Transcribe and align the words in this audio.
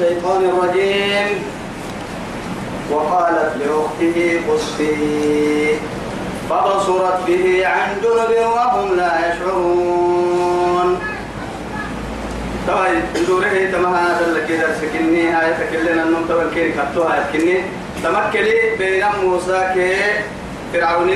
الشيطان 0.00 0.44
الرجيم. 0.44 1.42
وقالت 2.90 3.52
لأخته 3.56 4.40
قصي 4.48 5.74
فبصرت 6.50 7.18
به 7.26 7.66
عن 7.66 7.88
جنب 8.02 8.32
وهم 8.46 8.96
لا 8.96 9.12
يشعرون. 9.28 10.98
طيب 12.68 13.26
دوره 13.26 13.70
تما 13.72 13.88
هذا 13.88 14.26
اللي 14.26 14.40
كده 14.48 14.74
سكني 14.80 15.30
هاي 15.30 15.54
تكلنا 15.54 16.02
النوم 16.02 16.24
طبعا 16.28 16.50
كيري 16.54 16.72
كتوها 16.72 17.30
كني 17.32 17.62
تمكلي 18.04 18.76
بين 18.78 19.04
موسى 19.24 19.70
كي 19.74 19.94
فرعون 20.72 21.10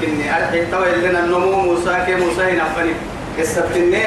كني. 0.00 0.38
الحين 0.38 0.66
طبعا 0.72 0.88
لنا 0.88 1.20
النمو 1.24 1.60
موسى 1.60 1.96
كي 2.06 2.14
موسى 2.14 2.48
ينفني 2.48 2.92
قصة 3.38 3.64
كني. 3.74 4.04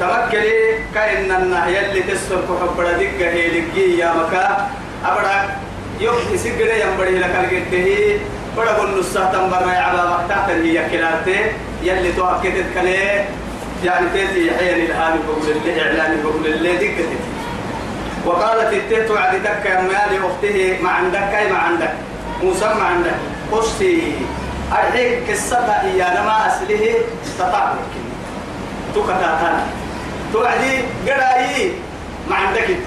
تمكلي 0.00 0.78
كأن 0.94 1.30
النهي 1.42 1.86
اللي 1.86 2.02
تسر 2.02 2.36
كحب 2.36 2.80
ردك 2.80 3.22
هي 3.22 3.60
لقي 3.60 3.98
يا 3.98 4.12
مكا 4.14 4.68
أبدا 5.04 5.56
يوم 6.00 6.16
يسجل 6.32 6.68
ينبري 6.68 7.18
لك 7.18 7.34
الجده 7.40 8.18
بڑا 8.56 8.72
بن 8.78 8.98
نصه 8.98 9.32
تنبر 9.32 9.66
يا 9.72 9.78
عبا 9.78 10.02
وقتا 10.10 10.46
هي 10.62 10.90
كلارته 10.90 11.40
يلي 11.82 12.12
تؤكد 12.12 12.64
كليه 12.74 13.28
يعني 13.84 14.06
تيتي 14.14 14.50
حين 14.58 14.84
الهاني 14.86 15.18
بقول 15.26 15.50
اللي 15.56 15.82
إعلاني 15.82 16.22
بقول 16.22 16.46
اللي 16.46 16.72
دقتي 16.72 17.18
وقالت 18.26 18.72
التيت 18.72 19.10
على 19.10 19.38
دكة 19.38 19.68
يا 19.74 19.80
مالي 19.80 20.18
أخته 20.26 20.78
ما 20.82 20.90
عندك 20.90 21.50
ما 21.50 21.58
عندك 21.58 21.92
موسى 22.42 22.64
ما 22.64 22.84
عندك 22.84 23.14
قصي 23.52 24.12
الحين 24.72 25.26
قصتها 25.30 25.82
إيانا 25.84 26.22
ما 26.24 26.46
أسله 26.46 26.94
تطابق 27.38 27.90
تكتاتنا 28.94 29.83
توعدي 30.34 30.74
قرأي 31.06 31.72
ما 32.30 32.36
عندك 32.36 32.66
أنت. 32.74 32.86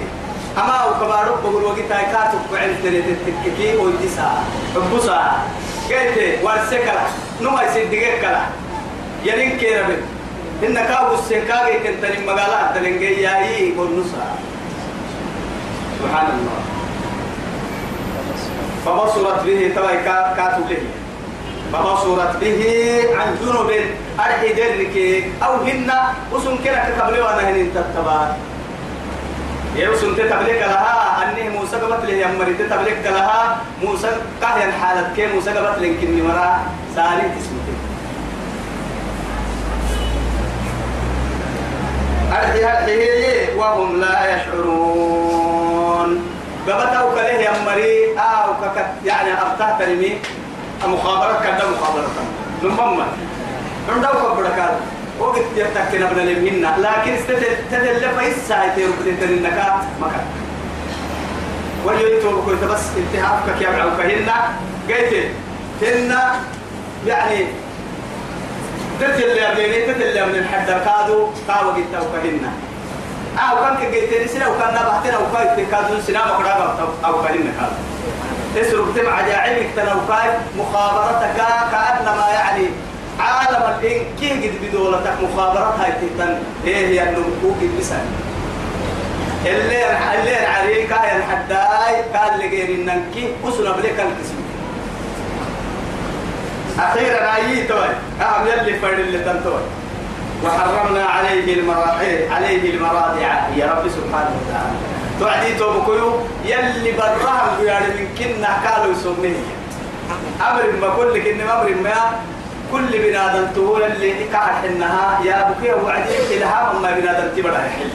أما 0.58 0.72
أو 0.84 0.90
كبارك 1.00 1.38
بقول 1.42 1.64
وقت 1.64 1.88
كاتب 1.88 2.40
وعند 2.52 2.76
تريتككي 2.82 3.76
ويدسا 3.76 4.28
حبسا 4.74 5.20
قلت 5.88 6.18
ورسكلا 6.44 7.04
نما 7.40 7.62
يصدقك 7.62 8.20
كلا 8.20 8.44
يلين 9.24 9.58
كيربت 9.58 10.02
إن 10.66 10.74
كاو 10.74 11.14
السكاغي 11.14 11.74
كنت 11.84 12.04
المقالة 12.04 12.72
تلنجي 12.74 13.22
ياي 13.22 13.72
والنصا 13.78 14.26
سبحان 15.98 16.26
الله. 16.26 16.58
فبصرت 18.84 19.44
به 19.46 19.72
توي 19.76 19.96
كاتب 20.36 20.70
له 20.70 20.82
فبصرت 21.72 22.36
به 22.40 22.62
عن 23.18 23.28
جنوب. 23.42 23.70
أرحي 24.20 24.52
درك 24.52 24.96
أو 25.42 25.52
هن. 25.66 25.90
وسن 26.32 26.56
كنا 26.64 26.80
كقبل 26.88 27.20
وأنا 27.20 27.50
هن 27.50 27.70
تتبع. 27.74 28.20
وسن 29.76 30.16
تتبلك 30.16 30.60
لها. 30.72 30.96
أني 31.22 31.48
موسى 31.48 31.76
قبت 31.76 32.04
له 32.08 32.14
يمري 32.14 32.54
تتبلك 32.54 33.04
لها. 33.04 33.60
موسى 33.82 34.08
كهين 34.40 34.72
حالة 34.72 35.12
كي 35.16 35.26
موسى 35.26 35.50
قبت 35.50 35.78
لكن 35.78 36.24
مرا. 36.24 36.60
سالي 36.96 37.26
تسمته 37.36 37.76
أرحي 42.32 42.64
أرحي 42.64 43.56
وهم 43.56 44.00
لا 44.00 44.16
يشعرون. 44.34 46.10
قبتوا 46.68 47.14
كله 47.14 47.40
يمري 47.48 48.18
أو 48.18 48.52
كك 48.60 48.86
يعني 49.04 49.30
أبتاه 49.32 49.78
ترمي 49.78 50.12
مخابرة 50.86 51.40
كذا 51.42 51.70
مخابرة. 51.70 52.08
نمما 52.62 53.06
عندو 53.88 54.08
كبركات 54.08 54.76
وقت 55.20 55.42
يتكنا 55.56 56.12
بنا 56.12 56.20
لمهنا 56.20 56.76
لكن 56.78 57.12
استدل 57.14 58.10
فإسا 58.16 58.64
يتيرو 58.64 58.92
بتنتنك 59.00 59.58
مكان. 60.00 60.26
ويجتوا 61.86 62.32
بكل 62.32 62.56
بس 62.56 62.84
انتهاءك 62.96 63.62
يا 63.62 63.70
معوك. 63.70 64.00
هنا 64.00 64.36
قلت 64.88 65.14
هنا 65.82 66.40
يعني 67.06 67.46
تتل 69.00 69.20
يا 69.20 69.54
بني 69.54 69.86
تتل 69.86 70.16
يا 70.16 70.26
من 70.26 70.34
الحد 70.34 70.66
كادو 70.66 71.26
كاو 71.48 71.74
جيت 71.74 71.94
أو 71.94 72.04
كهنا 72.12 72.50
أو 73.38 73.56
كان 73.64 73.76
كجيت 73.76 74.24
نسنا 74.24 74.44
أو 74.44 74.52
كان 74.58 74.74
نبحتنا 74.74 75.16
أو 75.16 75.22
كاي 75.34 75.66
كادو 75.66 76.00
سنا 76.06 76.20
كنا 76.20 76.52
أو 77.04 77.22
كهنا 77.22 77.52
كادو 77.60 77.78
تسرق 78.54 78.94
تم 78.96 79.08
عجائبك 79.08 79.68
تنوكاي 79.76 80.30
مخابرتك 80.58 81.36
كأنما 81.72 82.26
يعني 82.32 82.66
عالم 83.20 83.62
الإن 83.78 84.04
كي 84.20 84.30
قد 84.30 84.54
بدولتك 84.62 85.12
مخابرات 85.22 85.74
هاي 85.80 85.92
تتن. 85.92 86.38
هي 86.64 86.86
هي 86.86 87.02
النمكوك 87.02 87.56
المثال 87.62 88.04
اللي 89.46 89.84
اللي 90.14 90.36
عليك 90.36 90.90
يا 90.90 91.16
الحداي 91.16 92.02
قال 92.14 92.38
لغير 92.38 92.68
النكي 92.68 93.32
وصل 93.44 93.72
بلك 93.72 94.00
القسم. 94.00 94.38
أخيرا 96.78 97.36
أي 97.36 97.62
توي. 97.62 97.88
أهم 98.20 98.46
يلي 98.46 98.78
فرد 98.78 98.98
اللي 98.98 99.18
تنتوي. 99.18 99.60
وحرمنا 100.44 101.04
عليه 101.04 101.54
المراضع 101.54 102.34
عليه 102.34 102.74
المراضع 102.74 103.20
يا 103.56 103.66
رب 103.66 103.88
سبحانه 103.88 104.30
وتعالى. 104.40 104.97
توعدي 105.20 105.54
توبكيو 105.54 106.12
يلي 106.44 106.92
برهم 106.92 107.64
يعني 107.64 107.86
من 107.86 108.08
كنا 108.18 108.48
قالوا 108.70 108.92
يسميه 108.92 109.36
أمر 110.50 110.62
ما 110.80 110.88
كل 110.96 111.16
إن 111.16 111.40
أمر 111.40 111.74
ما 111.82 111.94
كل 112.72 112.98
بنادم 112.98 113.46
تقول 113.54 113.82
اللي 113.82 114.14
كعح 114.32 114.62
إنها 114.64 115.20
يا 115.24 115.50
بكي 115.50 115.72
وعدي 115.72 116.36
إلهام 116.36 116.82
ما 116.82 116.90
بنادم 116.90 117.28
تبرع 117.36 117.58
حل 117.58 117.90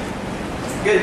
قلت 0.92 1.02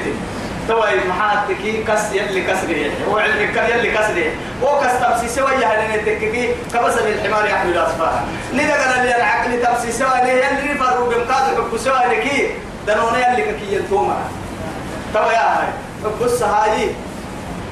توي 0.68 1.08
محاتكي 1.08 1.82
كس 1.88 2.12
يلي 2.12 2.42
كسري 2.42 2.90
وعلمي 3.08 3.46
كان 3.46 3.70
يلي 3.78 3.90
كسري 3.90 4.30
وكس 4.62 4.92
تمسي 5.00 5.28
سوى 5.28 5.50
يهلين 5.50 5.94
التككي 5.94 6.54
كبسل 6.74 7.08
الحمار 7.08 7.46
يحمل 7.46 7.78
أصفارها 7.78 8.24
لذا 8.52 8.72
قال 8.74 9.06
لي 9.06 9.16
العقل 9.16 9.62
تمسي 9.62 9.92
سوى 9.92 10.10
لي 10.24 10.30
يلي 10.30 10.84
حب 11.56 11.76
سوى 11.76 12.00
لكي 12.10 12.50
دنونا 12.86 13.28
يلي 13.32 13.42
كي 13.42 13.74
ينتوما 13.74 14.18
توي 15.14 15.32
يا 15.32 15.58
هاي. 15.60 15.68
بص 16.22 16.42
هاي 16.42 16.90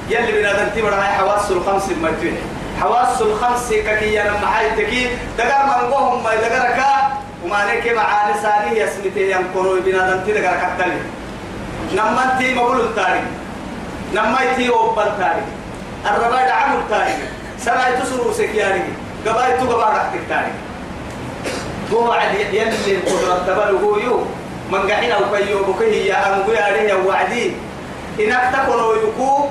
يلي 0.09 0.33
بنادم 0.33 0.69
تبرع 0.77 1.03
حواس 1.03 1.51
الخمس 1.51 1.91
المتين 1.91 2.37
حواس 2.81 3.23
الخمس 3.23 3.73
ككي 3.73 4.19
لما 4.19 4.47
حيتكي 4.47 5.09
دقر 5.39 5.67
من 5.67 5.93
قوهم 5.93 6.25
ما 6.25 6.35
دقرك 6.35 6.85
وما 7.45 7.65
نك 7.65 7.93
معاني 7.93 8.35
ساري 8.43 8.81
يسمته 8.81 9.21
ينقروا 9.21 9.81
بنادم 9.81 10.21
تدقر 10.27 10.57
كتلي 10.57 11.01
نما 11.95 12.33
انتي 12.33 12.55
مقول 12.55 12.81
التاريخ 12.81 13.25
نما 14.15 14.51
انتي 14.51 14.69
اوبن 14.69 15.05
تاريخ 15.19 15.45
الرباع 16.07 16.47
دعم 16.47 16.77
التاريخ 16.77 17.17
سرعي 17.65 17.97
تسرو 17.97 18.33
سكياري. 18.33 18.83
قبائل 19.27 19.59
تو 19.61 19.73
قبائل 19.73 19.97
رحتك 19.97 20.21
تاريخ 20.29 20.55
هو 21.93 22.13
عدي 22.13 22.41
يلي 22.41 22.97
القدرة 22.97 23.43
تبلغ 23.47 23.99
يو. 24.05 24.25
من 24.73 24.91
قحين 24.91 25.13
أو 25.13 25.21
كيو 25.37 25.65
بكيه 25.65 26.13
يا 26.13 26.37
انقو 26.37 26.53
يا 26.53 26.69
ريه 26.73 26.95
وعدي. 26.95 27.53
إنك 28.21 28.43
تكونوا 28.53 28.95
يكو 28.97 29.47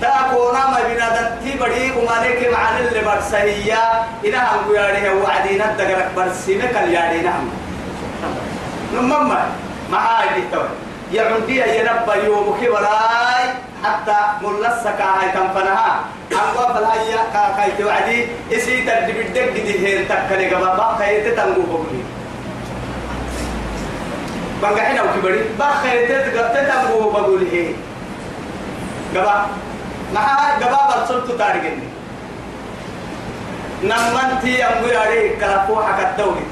تاكونا 0.00 0.66
ما 0.66 0.80
بنادم 0.88 1.26
تبدي 1.44 1.92
ومالك 1.96 2.50
معنا 2.52 2.78
اللي 2.78 3.00
برسهية 3.00 3.82
إنها 4.24 4.56
هم 4.56 4.74
ياريه 4.74 5.10
وعدينا 5.10 5.66
دقرك 5.78 6.08
برسينك 6.16 6.76
اليارينا 6.76 7.30
هم 7.30 7.50
نمما 8.94 9.46
ما 9.90 9.98
هاي 9.98 10.38
التوي 10.38 10.68
يعندي 11.12 11.60
ينبا 11.78 12.14
يومك 12.14 12.60
وراي 12.70 13.44
حتى 13.84 14.16
ملسك 14.42 15.00
هاي 15.00 15.28
تنفنها. 15.34 16.00
أنقوا 16.32 16.72
فالهيا 16.74 17.20
كاكاي 17.32 17.70
توعدي 17.78 18.26
إسي 18.52 18.82
تردي 18.82 19.12
بدك 19.12 19.48
دي 19.54 19.86
هين 19.86 20.08
تكني 20.08 20.54
قبا. 20.54 20.96
خيرت 20.98 21.36
تنقو 21.36 21.62
بقولي 21.62 22.02
بنقحنا 24.62 25.02
وكبري. 25.02 25.40
بخيرت 25.58 26.10
تتنقو 26.34 27.10
بقولي 27.10 27.48
هي 27.52 27.74
قبا 29.14 29.46
نها 30.14 30.54
قبا 30.60 30.80
برسلت 31.00 31.38
تارجني 31.38 31.88
نمنتي 33.82 34.64
أمي 34.64 34.96
عليه 34.96 35.38
كلافو 35.38 35.82
حكت 35.82 36.18
دولي 36.18 36.46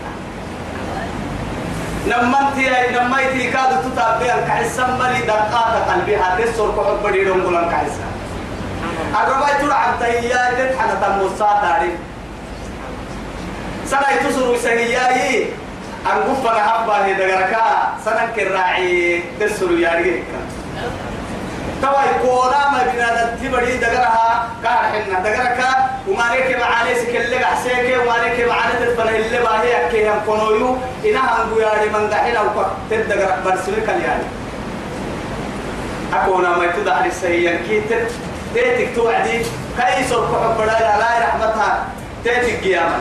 نمنتي 2.06 2.76
أي 2.78 2.90
نميتي 2.96 3.50
كادو 3.50 3.76
تتابع 3.88 4.34
الكحسن 4.38 4.98
ملي 4.98 5.20
دقات 5.26 5.88
قلبي 5.90 6.16
هتسر 6.16 6.70
كحب 6.76 7.02
بدي 7.04 7.22
رمضان 7.30 7.64
الكحسن 7.64 8.04
الرباي 9.20 9.54
تلع 9.62 9.74
عن 9.76 9.92
تهيات 10.00 10.74
تحنا 10.74 10.94
تموسا 10.94 11.60
تاريخ 11.62 11.94
سنة 13.86 14.28
تسر 14.28 14.56
سهياي 14.56 15.46
أنقف 16.06 16.46
أنا 16.50 16.62
حبا 16.68 17.04
هي 17.04 17.14
دقركا 17.14 17.64
سنة 18.04 18.26
كراعي 18.36 19.22
تسر 19.40 19.70
ياريك 19.78 20.24
تواي 21.82 22.08
كونا 22.23 22.70
ما 22.70 22.81
بنا 22.93 23.37
تبدي 23.43 23.76
دقرها. 23.76 24.49
كار 24.62 24.82
حنا 24.93 25.20
دقركا 25.20 25.70
وما 26.08 26.23
لك 26.23 26.56
معاني 26.61 26.94
سكلك 26.94 27.44
حسيك. 27.44 27.99
وما 28.02 28.17
لك 28.23 28.49
معاني 28.49 28.73
تدفن 28.81 29.08
اللي 29.08 29.38
باهي 29.38 29.87
أكي 29.87 30.11
هم 30.11 30.20
كنويو 30.26 30.76
إنا 31.05 31.20
هم 31.20 31.55
بياري 31.55 31.88
من 31.88 32.11
دحين 32.11 32.37
أو 32.37 32.46
تدقر 32.90 33.34
برسلك 33.44 33.88
الياري 33.88 34.26
أكونا 36.14 36.56
ما 36.58 36.64
يتدع 36.64 37.00
للسهيان 37.05 37.58
كيتر 37.69 38.00
تيتك 38.55 38.96
توعدي. 38.96 39.43
كيس 39.79 40.12
الكحب 40.12 40.55
بدايا 40.58 40.99
لا 40.99 41.08
رحمتها 41.26 41.84
تيتك 42.25 42.64
قياما 42.64 42.99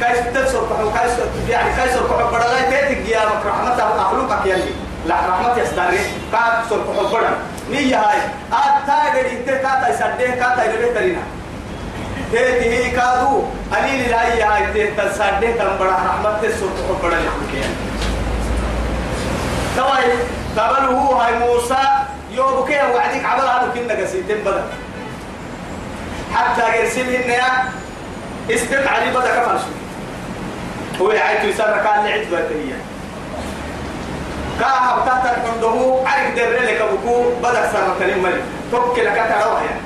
كيس 0.00 0.18
تكسر 0.34 0.62
كحب 0.70 0.92
كيس 0.98 1.12
يعني 1.50 1.70
كيس 1.82 1.96
الكحب 1.96 2.28
بدايا 2.32 2.70
تيتك 2.70 3.06
قيامك 3.06 3.46
رحمتها 3.46 3.96
مخلوقك 3.96 4.46
يلي. 4.46 4.74
لا 5.06 5.14
رحمة 5.14 5.58
يستري. 5.58 5.98
كيس 6.32 6.72
الكحب 6.72 7.06
بدايا 7.08 7.36
نية 7.70 7.96
هاي. 7.96 8.18
أتاجر 8.52 9.30
إنت 9.30 9.48
كاتا 9.48 9.88
يسديه 9.88 10.34
كاتا 10.34 10.64
يلبيه 10.64 10.94
ترينا. 10.94 11.22
تيتي 12.32 12.70
هي 12.70 12.90
كادو. 12.90 13.42
قليل 13.72 14.10
لا 14.10 14.34
هي 14.34 14.42
هاي 14.42 14.72
تيتا 14.72 15.12
سديه 15.12 15.52
تنبرا 15.52 15.92
رحمة 15.92 16.38
تسر 16.42 16.66
كحب 16.66 16.98
بدايا 17.04 17.30
توي 19.76 20.12
قبل 20.58 20.94
هو 20.94 21.14
هاي 21.20 21.38
موسى. 21.38 21.84
يوم 22.30 22.66
كي 22.66 22.74
وعدك 22.94 23.24
عمل 23.24 23.40
هذا 23.40 23.70
كنا 23.74 23.94
قسيتين 23.94 24.38
بدل 24.44 24.62
حتى 26.34 26.78
يرسلهن 26.78 27.30
يا 27.30 27.46
استمع 28.50 28.90
علي 28.90 29.10
بدل 29.10 29.28
كفر 29.28 29.58
هو 31.00 31.10
يعيد 31.10 31.44
يسرى 31.44 31.66
كان 31.66 32.04
لعد 32.04 32.26
باتريا 32.30 32.78
كاها 34.60 35.02
بتاعت 35.02 35.38
عنده 35.54 35.96
عارف 36.06 36.34
در 36.36 36.62
لك 36.62 36.80
ابوكو 36.80 37.30
بدل 37.42 37.68
سنة 37.72 38.16
ملي 38.22 38.42
توك 38.70 38.98
لك 38.98 39.14
تروح 39.14 39.62
يعني. 39.62 39.80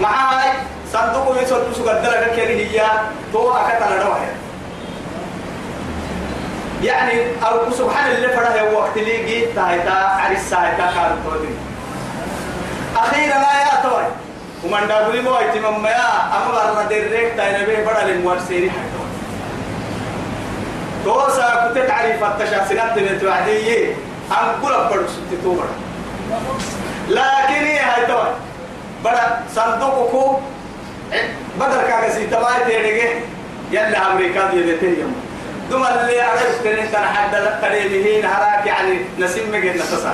مع 0.00 0.32
هاي 0.32 0.52
صندوق 0.92 1.42
يسوع 1.42 1.58
تسوق 1.72 1.90
الدرجة 1.90 2.36
كذي 2.36 2.80
هي 2.80 2.86
تو 3.32 3.50
أكتر 3.50 4.06
روح 4.06 4.18
يعني. 4.18 4.38
يعني 6.82 7.26
أو 7.46 7.70
سبحان 7.70 8.10
الله 8.10 8.28
فرح 8.28 8.72
وقت 8.72 8.96
اللي 8.96 9.26
جيت 9.26 9.48
تايتا 9.54 9.90
عريس 9.90 10.50
سايتا 10.50 10.76
كان 10.76 11.16
تودي 11.24 11.48
أخيرا 12.96 13.38
لا 13.38 13.60
يا 13.60 13.82
توي. 13.82 14.04
ومن 14.64 14.88
دابولي 14.88 15.20
مو 15.20 15.38
أيتي 15.38 15.60
مما 15.60 15.90
يا 15.90 16.10
أما 16.36 16.52
بارنا 16.52 16.88
ديرك 16.88 17.32
تاينا 17.36 17.64
بيه 17.64 17.84
بڑا 17.84 18.04
لموار 18.04 18.38
سيري 18.48 18.70
حيتو 18.70 19.07
توسا 21.04 21.68
كنت 21.74 21.78
تعريف 21.86 22.24
التشاسنات 22.24 22.98
من 22.98 23.18
توعدي 23.20 23.86
أن 24.30 24.48
كل 24.62 24.74
بدو 24.90 25.06
ستي 25.06 25.36
تو 25.44 25.54
بڑا 25.54 25.68
لكن 27.08 27.64
هي 27.66 27.78
هاي 27.78 28.06
توي 28.06 28.32
بڑا 29.04 29.24
صندوقكو 29.54 30.38
بدر 31.60 31.82
كاغسي 31.88 32.26
تماي 32.26 32.64
تيريجي. 32.66 33.08
يلا 33.72 34.12
أمريكا 34.12 34.50
دي 34.50 34.62
بيتين 34.62 35.14
دم 35.70 35.84
اللي 35.84 36.20
عرفت 36.20 36.66
إن 36.66 36.78
أنت 36.78 36.96
حد 36.96 37.34
قريبه 37.34 38.20
نهارك 38.22 38.66
يعني 38.66 39.00
نسيم 39.18 39.52
مجد 39.52 39.76
نتصل 39.76 40.08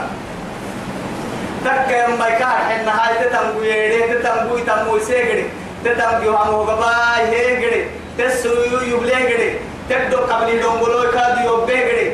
تك 1.64 1.90
يوم 1.90 2.18
ما 2.18 2.28
كان 2.30 2.48
حنا 2.68 2.92
هاي 2.92 3.24
تتنقو 3.24 3.62
يدي 3.62 4.02
تتنقو 4.14 4.58
تمو 4.58 4.98
سيغدي 4.98 5.44
تتنقو 5.84 6.30
هم 6.30 6.54
غباي 6.54 7.22
هيغدي 7.30 7.84
تسويو 8.18 8.80
يبليغدي 8.80 9.50
تبدو 9.90 10.16
قبل 10.16 10.60
دونغولو 10.62 11.10
كادي 11.10 11.44
يوبيغدي 11.44 12.10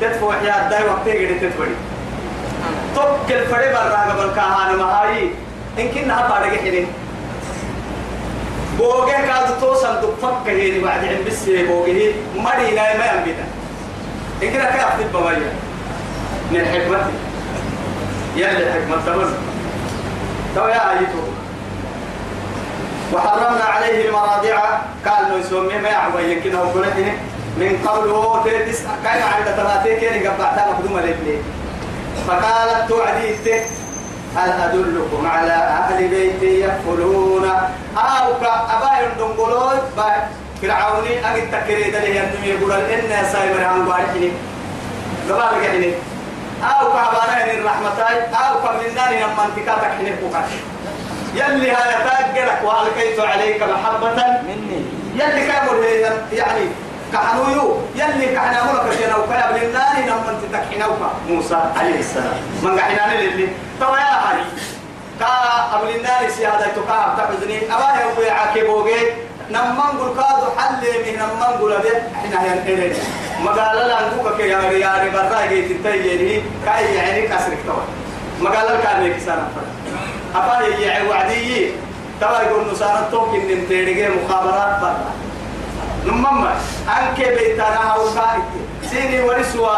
تدفو 0.00 0.32
يا 0.32 0.68
داي 0.70 0.84
وقت 0.88 1.06
يغدي 1.06 1.34
تتبدي 1.34 1.74
توك 2.94 3.30
الفري 3.30 3.68
برا 3.72 4.00
قبل 4.10 4.34
كهان 4.34 4.76
ما 4.76 4.84
هاي 4.84 5.30
إن 5.78 5.88
كنا 5.88 6.28
بارغ 6.28 6.56
حين 6.56 6.86
بوجه 8.78 9.12
كاد 9.26 9.60
توصل 9.60 9.94
دفك 10.02 10.46
هي 10.46 10.80
بعد 10.80 11.04
عن 11.04 11.24
بس 11.26 11.42
بوجه 11.48 12.12
مرينا 12.36 12.98
ما 12.98 13.06
ينبدا 13.06 13.46
إن 14.42 14.52
كده 14.52 14.64
أخذ 14.64 15.04
بمية 15.14 15.52
من 16.50 16.60
الحكمة. 16.60 16.98
يلي 18.36 18.72
حكمة 18.72 18.96
تمر 19.06 19.28
تو 20.54 20.68
يا 20.68 20.90
أيتو. 20.92 21.35
وحرمنا 23.12 23.64
عليه 23.64 24.08
المراضع 24.08 24.58
قال 25.06 25.40
يسمي 25.40 25.78
ما 25.78 25.88
يعبا 25.88 26.20
يمكن 26.20 26.54
هو 26.54 26.64
من 27.56 27.86
قبل 27.86 28.08
هو 28.10 28.42
تيس 28.44 28.82
كان 29.04 29.22
عند 29.22 29.44
ثلاثة 29.44 30.00
كان 30.00 30.26
قبعتها 30.26 30.72
مخدومة 30.72 31.00
ليه. 31.00 31.38
فقالت 32.28 32.88
توعدي 32.88 33.60
هل 34.36 34.50
أدلكم 34.50 35.26
على 35.26 35.52
أهل 35.52 36.08
بيت 36.08 36.42
يكفلون 36.42 37.44
أو 37.96 38.40
كأباهم 38.40 39.10
دنقلون 39.18 39.78
فرعوني 40.62 41.30
أجد 41.30 41.50
تكريد 41.50 41.94
له 41.94 42.04
ينتمي 42.04 42.46
يقول 42.46 42.72
إن 42.72 43.26
سايبر 43.32 43.64
عن 43.64 43.84
بارحني 43.84 44.32
قبل 45.30 45.42
كحني 45.62 45.92
أو 46.62 46.92
كعبانا 46.92 47.52
الرحمة 47.52 48.00
أو 48.34 48.54
كمنان 48.60 49.12
لما 49.14 49.44
انتكاتك 49.44 49.90
حني 49.98 50.10
بكاش 50.10 50.50
يلي 51.36 51.70
هاي 51.70 51.92
تاجرك 52.04 52.60
وألقيت 52.64 53.20
عليك 53.20 53.62
محبة 53.62 54.10
مني. 54.48 54.80
يلي 55.14 55.46
كامل 55.46 55.84
يعني 56.32 56.64
كحنويو 57.12 57.76
يلي 57.94 58.26
كحنا 58.34 58.62
ملك 58.64 58.96
شينا 58.98 59.16
وكلا 59.16 59.52
بلناني 59.52 60.06
لما 60.06 60.30
أنت 60.30 60.54
تكحنوك. 60.54 60.98
موسى 61.28 61.60
عليه 61.76 61.98
السلام. 61.98 62.38
من 62.62 62.76
كحنا 62.76 63.20
للي؟ 63.20 63.48
توا 63.80 63.96
يا 63.96 64.16
هاي 64.24 64.40
كا 65.20 65.26
قبل 65.72 65.88
النار 65.96 66.30
سيادة 66.36 66.66
تقع 66.76 67.14
تحزني. 67.18 67.58
أبا 67.74 68.04
هو 68.04 68.30
عاكبوجي 68.30 69.06
نمان 69.50 69.92
قل 70.00 70.14
كادو 70.16 70.46
حل 70.58 70.82
من 71.06 71.14
نمان 71.14 71.52
قل 71.60 71.72
به 71.84 72.18
إحنا 72.18 72.54
هنقلين 72.54 72.94
ما 73.44 73.50
قال 73.50 73.88
لا 73.88 74.00
نقولك 74.00 74.40
يا 74.40 74.58
ريال 74.70 75.10
برا 75.10 75.46
جيت 75.46 75.86
تيجي 75.86 76.42
كأي 76.64 76.94
يعني 76.94 77.22
كسرك 77.22 77.58
توا 77.66 77.84
ما 78.42 78.50
قال 78.50 78.66
لك 78.66 78.82
كان 78.82 79.02
يكسر 79.02 79.38
أبا 80.36 80.66
يجي 80.66 81.08
وعدي 81.08 81.70
توا 82.20 82.40
يقول 82.40 82.72
نسارة 82.72 83.08
توكن 83.10 83.40
نمتيرجي 83.48 84.08
مخابرات 84.08 84.80
برا 84.80 84.96
نمما 86.06 86.54
أنك 86.98 87.28
بيتنا 87.28 87.92
هاوكا 87.92 88.42
سيني 88.90 89.20
ورسوا. 89.20 89.76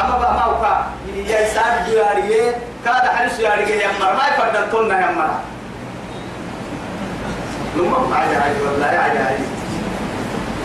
أما 0.00 0.18
بقى 0.18 0.34
هاوكا 0.40 0.86
يا 1.26 1.48
ساد 1.48 1.90
جوارية. 1.90 2.56
كاد 2.84 3.08
حرس 3.08 3.38
ياريه 3.40 3.74
يا 3.82 3.88
مر 4.00 4.12
ما 4.12 4.22
يفضل 4.28 4.70
تلنا 4.72 5.00
يا 5.00 5.10
مر 5.10 5.30
نمما 7.76 8.16
عجائب 8.16 8.56
والله 8.66 8.86
عجائب 8.86 9.44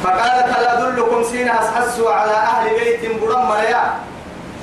فقالت 0.04 0.58
هل 0.58 0.66
أدلكم 0.66 1.24
سين 1.24 1.50
حسوا 1.50 2.12
على 2.14 2.31
أهل 2.31 2.70
بيت 2.80 3.22
برم 3.22 3.46
مريا؟ 3.50 3.94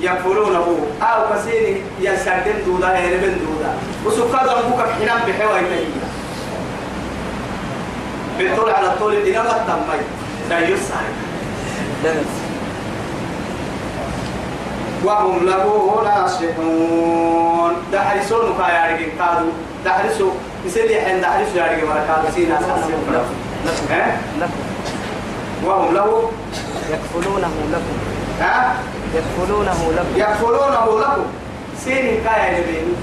يقولونه 0.03 0.67
أو 1.03 1.19
كسيني 1.31 1.81
يا 2.01 2.17
سادن 2.17 2.67
دودا 2.67 2.99
يا 2.99 3.17
ربن 3.17 3.35
دودا 3.39 3.73
وسكاد 4.07 4.49
أبوك 4.49 4.81
حنام 4.81 5.21
بحوا 5.27 5.59
يتهيأ 5.59 6.03
بالطول 8.39 8.71
على 8.71 8.87
الطول 8.87 9.13
الدنيا 9.15 9.43
ما 9.43 9.65
تمي 9.69 10.01
لا 10.51 10.59
يسعى. 10.61 11.07
وهم 15.05 15.47
له 15.47 15.67
ناصحون 16.05 17.75
دحرسون 17.93 18.55
كايا 18.59 18.83
رجل 18.95 19.11
كادو. 19.19 19.49
دحرسو 19.85 20.29
يسلي 20.67 21.01
حين 21.01 21.21
دحرسو 21.21 21.55
يا 21.57 21.67
رجل 21.73 21.87
مركاد 21.87 22.35
سينا 22.35 22.59
وهم 25.65 25.95
له 25.95 26.31
يكفلونه 26.91 27.55
لكم. 27.73 27.97
ها؟ 28.41 28.75
يكفلونه 29.15 29.93
لكم. 29.97 30.17
يكفلونه 30.17 31.01
لكم. 31.01 31.23
سين 31.85 32.21
كايا 32.25 32.51
نبين 32.61 32.97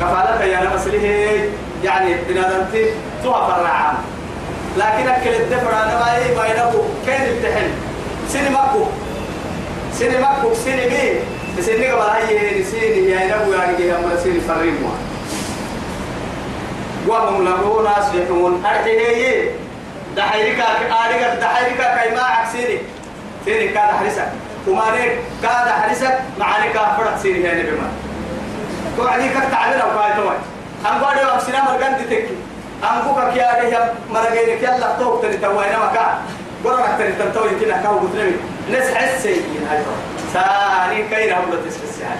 كفالة 0.00 0.44
يا 0.44 0.70
نمسله 0.70 1.04
يعني 1.84 2.14
بنادمتي 2.28 2.84
توها 3.24 3.46
فرعان 3.46 3.94
لكن 4.76 5.08
أكل 5.08 5.30
الدفر 5.42 5.70
أنا 5.72 5.98
ما 5.98 6.16
إيه 6.16 6.36
ما 6.36 6.44
ينبو 6.46 6.82
كين 7.06 7.22
التحل؟ 7.22 7.70
سيني 8.28 8.50
مكو. 8.50 8.84
سيني 9.98 10.18
مكو. 10.18 10.54
سيني 10.54 10.86
مين؟ 10.88 11.14
سيني 11.60 11.90
قبل 11.90 12.00
هاي 12.02 12.64
سيني 12.64 13.10
يا 13.10 13.20
ينبو 13.20 13.52
يعني 13.52 13.82
يا 13.86 14.00
مرا 14.00 14.16
سيني 14.22 14.40
فريموا 14.40 14.90
وهم 17.06 17.44
له 17.44 17.82
ناصحون 17.82 18.64
أرحيه 18.64 19.50
دحيرك 20.16 20.60
آريك 21.04 21.22
دحيرك 21.40 21.76
كيما 21.76 22.22
عكسيني 22.22 22.78
سيني 23.44 23.68
كاد 23.68 23.90
حرسك 23.90 24.28
ومانيك 24.66 25.12
كاد 25.42 25.68
حرسك 25.68 26.18
معانيك 26.38 26.72
فرق 26.72 27.18
سيني 27.22 27.40
يعني 27.40 27.62
بما 27.62 27.88
توعديك 28.96 29.32
تعبير 29.50 29.82
أو 29.82 29.88
كاي 29.88 30.22
توعد. 30.22 30.38
أم 30.86 31.04
قادوا 31.04 31.34
أمسنا 31.34 31.64
مرقان 31.64 31.96
تتكي 31.98 32.34
أنبوك 32.84 33.18
كيا 33.34 33.60
ريه 33.60 33.92
مرجعين 34.10 34.58
كيا 34.58 34.78
لا 34.78 34.96
توك 34.98 35.22
تري 35.22 35.36
توينا 35.36 35.78
مكا 35.78 36.18
قرنا 36.64 36.98
تري 36.98 37.12
تنتوي 37.12 37.50
كنا 37.60 37.82
كاو 37.82 37.98
بتري 37.98 38.36
ناس 38.70 38.94
حسي 38.94 39.40
هاي 39.70 39.82
ثاني 40.32 41.08
كير 41.08 41.38
هم 41.38 41.50
بتسكسي 41.50 42.04
هاي 42.04 42.18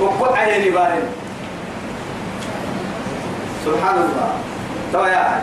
وقوع 0.00 0.38
عيني 0.38 0.70
بارين. 0.70 1.02
سبحان 3.64 3.94
الله. 3.94 4.30
هاي 4.94 5.40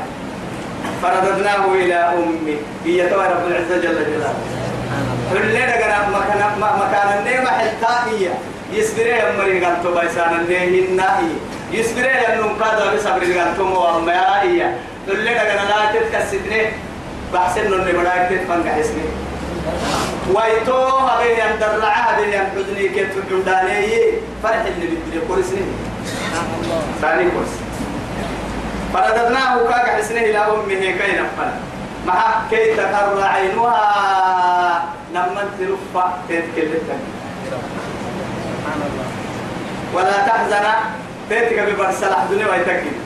فرددناه 1.02 1.74
إلى 1.74 1.96
أمي 1.96 2.58
هي 2.86 3.02
رب 3.02 3.48
العزة 3.48 3.78
جل 3.78 3.82
جلاله. 3.82 4.34
كلنا 5.34 5.74
قرا 5.76 6.10
مكان 6.10 6.42
مكان 6.60 7.20
النعمة 7.20 7.50
حتائية 7.50 8.34
يسبري 8.74 9.10
يمري 9.10 9.66
قال 9.66 9.84
تو 9.84 9.94
بايسان 9.94 10.34
النهي 10.34 11.32
يسبري 11.72 12.08
ينم 12.08 12.58
كذا 12.60 12.94
بسبري 12.96 13.40
قال 13.40 13.58
تو 13.58 13.64
مو 13.64 13.98
أما 13.98 14.14
يا 14.14 14.78
اللي 15.08 15.32
أنا 15.42 15.70
لا 15.70 16.00
تتكسدني. 16.00 16.62
بحسن 17.34 17.74
إنه 17.74 18.02
بدأت 18.02 18.32
تتفنق 18.32 18.76
اسمي 18.80 19.04
ويتو 20.34 20.88
هذه 20.88 21.26
يندرع 21.26 21.94
هذه 21.94 22.24
ينحدني 22.26 22.90
كيف 22.90 23.08
تحداني 23.30 24.02
فرح 24.44 24.66
اللي 24.66 24.88
بدي 24.88 25.20
كورسني 25.28 25.66
ثاني 27.02 27.24
كورس 27.32 27.54
فرددناه 28.96 29.68
كاك 29.68 29.90
حسنه 30.00 30.20
إلى 30.20 30.38
أمه 30.38 30.80
كي 30.80 31.12
نفل 31.20 31.52
مع 32.08 32.48
كي 32.50 32.76
تقر 32.76 33.24
عينها 33.24 34.84
لما 35.12 35.44
تلفى 35.60 36.06
تتكلم 36.30 37.00
ولا 39.94 40.28
تحزن 40.28 40.66
تيتك 41.30 41.60
ببرسل 41.60 42.12
أحدني 42.12 42.46
ويتكلم 42.46 43.00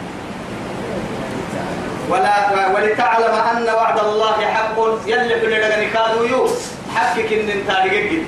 ولا 2.10 2.34
ولتعلم 2.74 3.34
أن 3.52 3.70
وعد 3.76 4.00
الله 4.00 4.46
حق. 4.46 4.78
يلي 5.06 5.40
في 5.40 5.48
لدغني 5.48 5.86
كادو 5.86 6.24
يو. 6.24 6.50
حقك 6.96 7.34
إن 7.34 7.50
انت 7.50 7.70
رجل 7.72 8.24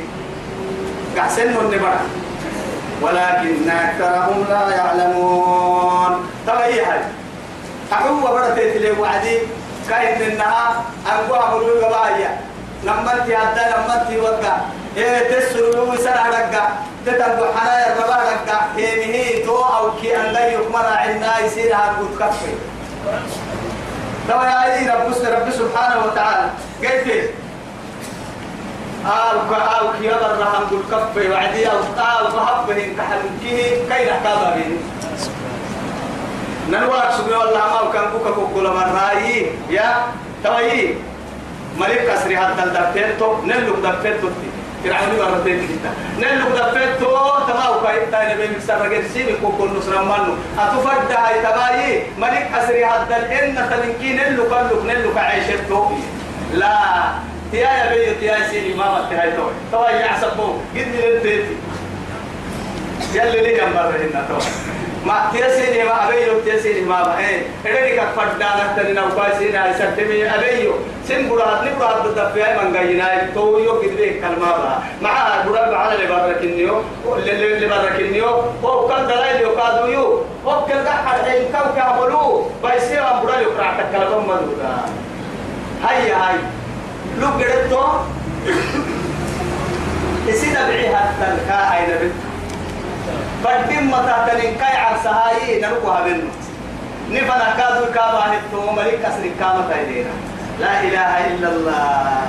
كحسن 1.15 1.41
النبرة. 1.41 2.01
ولكن 3.01 3.69
أكثرهم 3.69 4.45
لا 4.49 4.75
يعلمون. 4.75 6.29
طبعا 6.47 6.65
هي 6.65 6.81
هاي 7.91 7.99
حقوق 7.99 8.31
برا 8.31 8.55
تيتلي 8.55 8.91
وعدي 8.91 9.37
كاين 9.89 10.33
منها 10.33 10.83
أنقوها 11.11 11.55
ملوك 11.57 11.79
بايا 11.79 12.37
لما 12.83 13.13
انت 13.13 13.31
هدا 13.31 13.75
لما 13.77 14.01
انت 14.01 14.19
وقع 14.19 14.57
إيه 14.97 15.39
تسروا 15.39 15.93
وسرع 15.93 16.27
رقع 16.29 16.69
تتنبو 17.05 17.45
حنايا 17.57 17.93
الربا 17.93 18.15
رقع 18.15 18.61
هي 18.75 19.05
هي 19.05 19.43
تو 19.43 19.55
أو 19.55 19.91
كي 20.01 20.17
أن 20.17 20.33
لا 20.33 20.47
يكمر 20.47 20.85
عنا 20.85 21.39
يصير 21.39 21.75
هاكو 21.75 22.05
تكفي 22.19 22.53
توا 24.27 24.43
يا 24.43 24.63
أي 24.63 24.89
رب 24.89 25.13
رب 25.25 25.51
سبحانه 25.51 26.05
وتعالى 26.05 26.49
قلت 26.81 27.29
آل 29.05 29.39
كآل 29.49 29.87
كي 29.99 30.05
يضر 30.07 30.39
رحم 30.39 30.63
قل 30.63 30.83
كفي 30.91 31.29
وعدي 31.29 31.71
أو 31.71 31.77
آل 31.79 32.31
ضحبه 32.35 32.93
كحلمكه 32.97 33.85
كي 33.89 34.05
نحكابا 34.05 34.55
بين 34.55 34.77
ننوار 36.69 37.11
سبحانه 37.11 37.37
والله 37.39 37.65
ما 37.73 37.81
وكان 37.81 38.11
بوكا 38.11 38.31
كوكولا 38.31 38.69
مرائي 38.69 39.47
يا 39.69 40.05
توي 40.43 40.95
ملك 41.79 42.01
كسري 42.07 42.37
هذا 42.37 42.63
الدفتر 42.63 43.19
تو 43.19 43.41
نلوك 43.45 43.77
دفتر 43.83 44.13
تو 44.21 44.29
فرعوني 44.83 45.15
مرتين 45.19 45.67
كده 45.67 45.91
نلوك 46.21 46.51
دفتر 46.51 46.93
تو 46.99 47.09
تماو 47.47 47.81
كاي. 47.83 48.05
تاني 48.11 48.35
بين 48.35 48.51
مكسر 48.51 48.81
رجل 48.81 49.09
سيبي 49.13 49.33
كوكول 49.41 49.69
نصر 49.77 50.03
مانو 50.03 50.33
أتفرد 50.59 51.11
هاي 51.11 51.41
تباي. 51.41 52.03
ملك 52.17 52.49
كسري 52.53 52.85
هذا 52.85 53.17
الإن 53.17 53.55
تلنكي 53.55 54.13
نلوك 54.13 54.53
نلوك 54.53 54.85
نلوك 54.85 55.17
عيشة 55.17 55.67
تو 55.69 55.89
لا. 56.53 56.75
تيا 57.51 57.69
يا 57.69 57.93
بيو 57.93 58.13
تيا 58.19 58.47
سيدي. 58.49 58.73
ماما 58.73 59.07
تيا 59.09 59.35
توي. 59.35 59.53
توي 59.71 59.99
يعصبو 59.99 60.47
قد 60.75 60.91
لنتيتي 60.95 61.55
يلي 63.13 63.41
لي 63.41 63.57
جنبر 63.57 63.95
هنا 64.01 64.25
توي. 64.29 64.45
ما 65.05 65.29
تيسيني 65.33 65.83
ما 65.83 66.09
أبيو 66.09 66.39
تيسيني 66.45 66.81
ما 66.81 67.03
بهين 67.03 67.43
إذا 67.65 67.81
كك 67.89 68.09
فردانا 68.15 68.73
تنينا 68.77 69.03
وكاسين 69.05 69.55
هاي 69.55 69.73
سنتمي 69.73 70.35
أبيو 70.35 70.73
سن 71.07 71.29
براد 71.29 71.63
ني 71.63 71.69
براد 71.79 72.07
بدفع 72.07 72.63
من 72.63 72.73
جاينا 72.73 73.29
تو 73.35 73.57
يو 73.57 73.81
كده 73.81 74.05
كلمة 74.21 74.51
بها 74.57 74.83
مع 75.01 75.43
براد 75.47 75.73
على 75.73 75.95
اللي 75.95 76.07
بارك 76.07 76.43
النيو 76.43 76.81
اللي 77.15 77.53
اللي 77.53 77.67
بارك 77.67 77.99
النيو 77.99 78.29
هو 78.63 78.87
كان 78.87 79.07
دلائل 79.07 79.41
يقادو 79.41 79.85
يو 79.87 80.23
هو 80.45 80.65
كان 80.65 80.87
قاعد 80.87 81.21
حين 81.29 81.43
كم 81.53 81.75
كعملو 81.75 82.45
بيصير 82.63 83.03
براد 83.23 83.41
يقرأ 83.41 83.73
تكلم 83.77 84.23
مدودا 84.27 84.75
هاي 85.83 86.11
هاي 86.11 86.35
لو 87.21 87.27
قدرتو 87.27 87.83
إسينا 90.29 90.67
بعيها 90.67 91.13
تلقى 91.19 91.59
هاي 91.71 91.81
نبت 91.87 92.30
بدين 93.43 93.87
متى 93.87 94.15
تلين 94.27 94.55
كاي 94.55 94.77
عرسها 94.77 95.29
هاي 95.29 95.61
نرقها 95.61 96.03
بينه 96.03 96.23
نفنا 97.11 97.53
كادو 97.57 97.85
كابا 97.93 98.23
هتو 98.31 98.71
ملك 98.71 98.99
كسر 99.03 99.29
كامة 99.39 99.67
تايدينا 99.69 100.09
لا 100.61 100.73
إله 100.87 101.11
إلا 101.27 101.47
الله. 101.49 102.21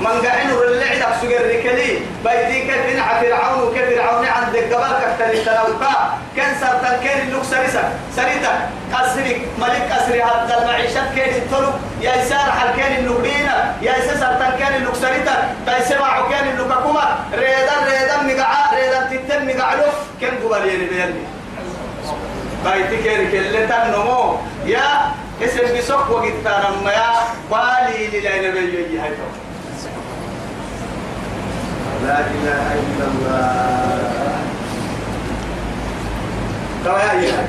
من 0.00 0.16
قاعد 0.24 0.48
الرلع 0.50 0.90
سجر 1.20 1.42
ركلي 1.52 1.90
بيدي 2.24 2.58
كيف 2.68 2.96
نع 2.96 3.20
فرعون 3.20 3.74
كيف 3.74 3.86
فرعون 3.90 4.24
عند 4.26 4.54
الجبل 4.56 4.92
كتر 5.02 5.32
تلوكا 5.46 5.94
كان 6.36 6.50
سرطان 6.60 6.96
كان 7.04 7.18
اللوك 7.28 7.44
سريسا. 7.44 7.82
سريتا 8.16 8.52
أسري 8.94 9.46
ملك 9.58 9.88
أسري 9.98 10.22
هذا 10.22 10.54
المعيشة 10.62 11.02
كان 11.16 11.34
الطرق. 11.34 11.74
يا 12.00 12.22
إسار 12.22 12.48
حل 12.58 12.70
كان 12.80 12.92
اللوكينا 13.04 13.56
يا 13.82 13.92
إسار 13.98 14.16
سرطان 14.22 14.52
كان 14.58 14.72
اللوك 14.74 14.94
سريتا. 14.94 15.36
تيسمع 15.66 16.30
كان 16.30 16.48
اللوك 16.48 16.72
كوما. 16.82 17.06
ريدا 17.34 17.76
ريدا 17.90 18.16
مقعا 18.28 18.62
ريدا 18.74 19.00
تتم 19.10 19.48
مقعلو 19.48 19.86
كان 20.20 20.34
قبل 20.42 20.68
يلي 20.68 20.86
بيلي؟ 20.86 21.22
كيري 23.04 23.26
كيلي 23.32 23.66
تنمو 23.66 24.36
يا 24.66 24.88
اسم 25.42 25.78
بسوق 25.78 26.10
وقت 26.10 26.32
تنمو 26.44 26.88
يا 26.88 27.10
بالي 27.50 28.06
للا 28.20 28.48
نبي 28.48 28.98
هاي 29.00 29.10
لا 32.06 32.18
إله 32.20 32.66
إلا 32.80 33.04
الله. 33.12 34.40
ترى 36.84 37.00
يا 37.00 37.12
إله 37.12 37.44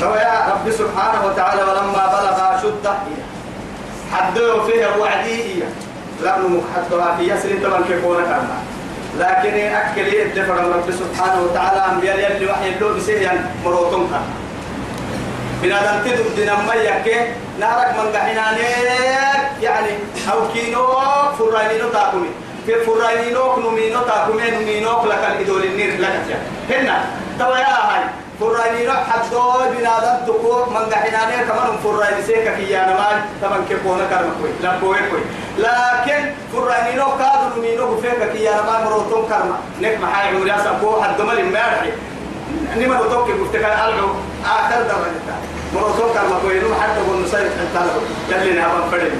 ترى 0.00 0.16
يا 0.18 0.36
رب 0.52 0.70
سبحانه 0.70 1.26
وتعالى 1.26 1.62
ولما 1.62 2.04
بلغ 2.06 2.36
أشده 2.58 2.94
حدوا 4.12 4.66
فيه 4.66 4.86
وعديه 5.00 5.64
لم 6.22 6.60
حدوا 6.76 7.16
في 7.16 7.22
يسر 7.32 7.50
طبعا 7.68 7.80
كيفون 7.88 8.16
كرنا 8.16 8.58
لكن 9.18 9.54
أكل 9.74 10.14
يدفع 10.14 10.54
رب 10.54 10.88
سبحانه 10.90 11.42
وتعالى 11.42 11.80
أنبياء 11.92 12.18
يلي 12.18 12.46
وحي 12.50 12.68
اللو 12.68 12.94
بسيئا 12.94 13.50
مروتون 13.64 14.06
كرنا 14.06 14.43
بنادم 15.64 16.04
تدب 16.04 16.36
دينا 16.36 16.74
يكي 16.74 17.16
نارك 17.60 17.94
من 17.98 18.12
قحنانيك 18.16 19.62
يعني 19.62 19.92
أو 20.32 20.48
كينو 20.52 20.86
فرانينو 21.38 21.88
تاكمي. 21.88 22.28
في 22.66 22.74
فرانينو 22.84 23.54
كنومينو 23.54 24.00
تاكمي 24.00 24.50
نومينو 24.50 25.04
لك 25.06 25.24
الإدول 25.30 25.64
النير 25.64 26.00
لك 26.00 26.38
هنا 26.70 27.04
توا 27.38 27.56
يا 27.56 27.76
هاي 27.88 28.04
فرانينو 28.40 28.92
حدو 28.92 29.52
بنادم 29.72 30.26
تكو 30.26 30.64
من 30.70 30.84
قحنانيك 30.92 31.48
كمان 31.48 31.78
فراني 31.84 32.22
سيكا 32.26 32.56
كيانا 32.56 32.94
مال 33.00 33.18
طبعا 33.42 33.64
كيكونا 33.68 34.04
كرم 34.10 34.32
كوي 34.40 34.50
لا 34.62 34.80
كوي. 34.80 35.20
لكن 35.58 36.32
فرانينو 36.52 37.06
كادو 37.18 37.56
نومينو 37.56 38.00
فيكا 38.00 38.26
كيانا 38.32 38.62
مال 38.62 38.84
مروتون 38.84 39.28
كرما 39.28 39.58
نك 39.80 39.98
محاي 40.02 40.28
عمري 40.36 40.54
أسا 40.56 41.00
حد 41.02 41.20
مال 41.20 41.38
المارحي 41.38 41.90
نما 42.76 43.00
وتوكي 43.00 43.32
مفتكر 43.32 43.66
ألعو 43.66 44.08
آخر 44.44 44.82
درجة. 44.82 45.34
مرسول 45.74 46.08
كما 46.14 46.38
كوينو 46.42 46.74
حتى 46.74 47.00
نصير 47.24 47.40
حتى 47.40 47.80
له. 47.86 48.02
يلي 48.30 48.52
نابا 48.52 48.90
فرد 48.90 49.12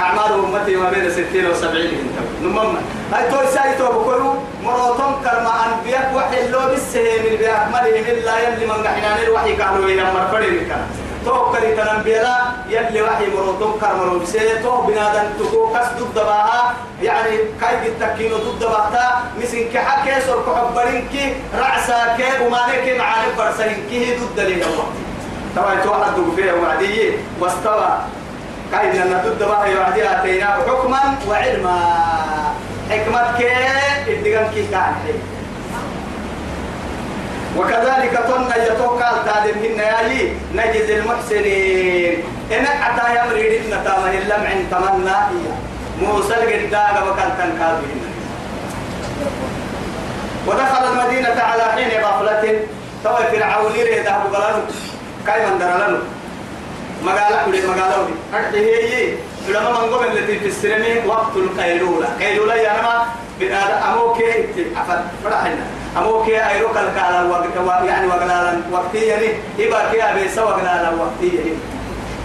أعمال 0.00 0.32
أمتي 0.44 0.76
ما 0.76 0.90
بين 0.90 1.10
ستين 1.10 1.46
وسبعين 1.46 2.16
نمما 2.42 2.80
هاي 3.12 3.30
توي 3.30 3.46
ساي 3.46 3.74
تو 3.78 3.86
بكونو 3.86 4.34
مراتون 4.64 5.12
كرما 5.24 5.52
أنبياء 5.66 6.12
وحي 6.16 6.46
اللو 6.46 6.60
بالسهي 6.70 7.18
من 7.18 7.36
بأكملهم 7.36 8.04
إلا 8.12 8.38
يلي 8.38 8.66
من 8.66 8.86
قحنان 8.86 9.18
الوحي 9.26 9.52
قالوا 9.52 9.90
يا 9.90 10.12
مرفرد 10.14 10.52
مكان 10.52 10.86
توكلي 11.24 11.76
تنبيلا 11.76 12.36
يلي 12.68 13.02
وحي 13.02 13.26
مراتون 13.26 13.78
كرما 13.80 14.14
نبسي 14.14 14.58
تو 14.62 14.82
بنادن 14.82 15.26
تكو 15.38 15.72
كس 15.72 15.86
ضد 15.98 16.14
باها 16.14 16.74
يعني 17.02 17.38
كاي 17.60 17.76
بالتكينو 17.82 18.36
ضد 18.36 18.60
باتا 18.60 19.06
مسين 19.38 19.70
كحكي 19.74 20.20
سر 20.26 20.42
كحبرينكي 20.46 21.34
رعسا 21.58 22.16
كي 22.16 22.44
ومالك 22.44 22.96
معاني 22.98 23.28
برسلينكي 23.38 24.16
ضد 24.16 24.40
لي 24.40 24.54
الله. 24.54 24.88
طبعا 25.56 25.74
توحد 25.84 26.14
فيها 26.36 26.54
وعدية 26.54 27.12
واستوى. 27.40 27.98
كاين 28.72 29.02
أن 29.02 29.22
ضد 29.26 29.42
بها 29.48 29.66
يعدي 29.66 30.10
آتيناه 30.10 30.58
حكما 30.66 31.02
وعلما. 31.28 31.78
حكمة 32.90 33.38
كي 33.38 33.48
الدقان 34.12 34.50
كي 34.54 34.66
كان 34.66 34.94
وكذلك 37.56 38.12
تنا 38.28 38.56
يتوكل 38.66 39.16
تعلم 39.26 39.58
هن 39.64 39.78
ياي 39.78 40.32
نجز 40.54 40.90
المحسنين. 40.90 42.22
إنك 42.52 42.68
حتى 42.68 43.04
يمري 43.18 43.58
إن 43.58 43.70
تامه 43.84 44.10
اللمع 44.10 44.50
تمنى 44.70 45.16
موسى 46.02 46.34
القداغ 46.34 47.10
وكان 47.10 47.30
تنكابهن 47.38 48.00
ودخل 50.46 50.84
المدينة 50.92 51.42
على 51.42 51.62
حين 51.62 52.04
غفلة. 52.04 52.60
توي 53.04 53.24
فرعون 53.32 53.72
يريد 53.76 54.06
أبو 54.06 54.28
بلانو 54.28 54.62
كاي 55.26 55.46
من 55.46 55.58
درلانو 55.58 55.98
مقالة 57.02 57.44
كل 57.44 57.66
مقالة 57.66 58.02
ودي. 58.02 58.14
أكيد 58.34 58.54
هي. 58.54 59.14
علماء 59.48 59.86
من 59.86 59.94
قبل 59.94 60.18
التي 60.18 60.38
في 60.38 60.46
السلمي 60.46 61.06
وقت 61.06 61.36
القيلولة. 61.36 62.08
قيلولة 62.20 62.54
يعني 62.54 62.82
ما؟ 62.82 63.06
أموكي. 63.92 64.46
عفوا 64.76 64.94
فرحنا 65.24 65.66
أموكي 65.98 66.48
أيروك 66.48 66.76
الكالا 66.76 67.22
وقت 67.22 67.84
يعني 67.86 68.06
وقلالا 68.06 68.60
وقتي 68.72 68.98
يعني 68.98 69.28
إبا 69.58 69.90
كي 69.90 70.02
أبي 70.02 70.28
سوى 70.28 70.44
وقلالا 70.44 70.90
وقتي 70.90 71.36
يعني 71.36 71.52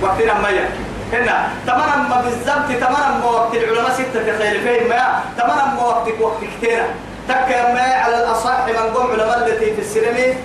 وقتنا 0.02 0.34
ما 0.34 0.50
يحكي 0.50 0.84
هنا 1.14 1.50
تمام 1.68 2.10
ما 2.10 2.22
بالضبط 2.22 2.82
تمام 2.82 3.20
ما 3.20 3.26
وقت 3.26 3.56
العلماء 3.56 3.94
ستة 3.94 4.38
فين 4.64 4.90
ما 4.90 5.22
تمام 5.38 5.76
ما 5.76 5.84
وقتك 5.84 6.22
وقت 6.22 6.38
كتير 6.58 6.84
تك 7.28 7.50
ما 7.74 7.82
على 7.82 8.18
الأصح 8.24 8.66
من 8.68 8.94
قوم 8.96 9.12
علماء 9.12 9.48
التي 9.48 9.74
في 9.76 9.82
السينما 9.82 10.36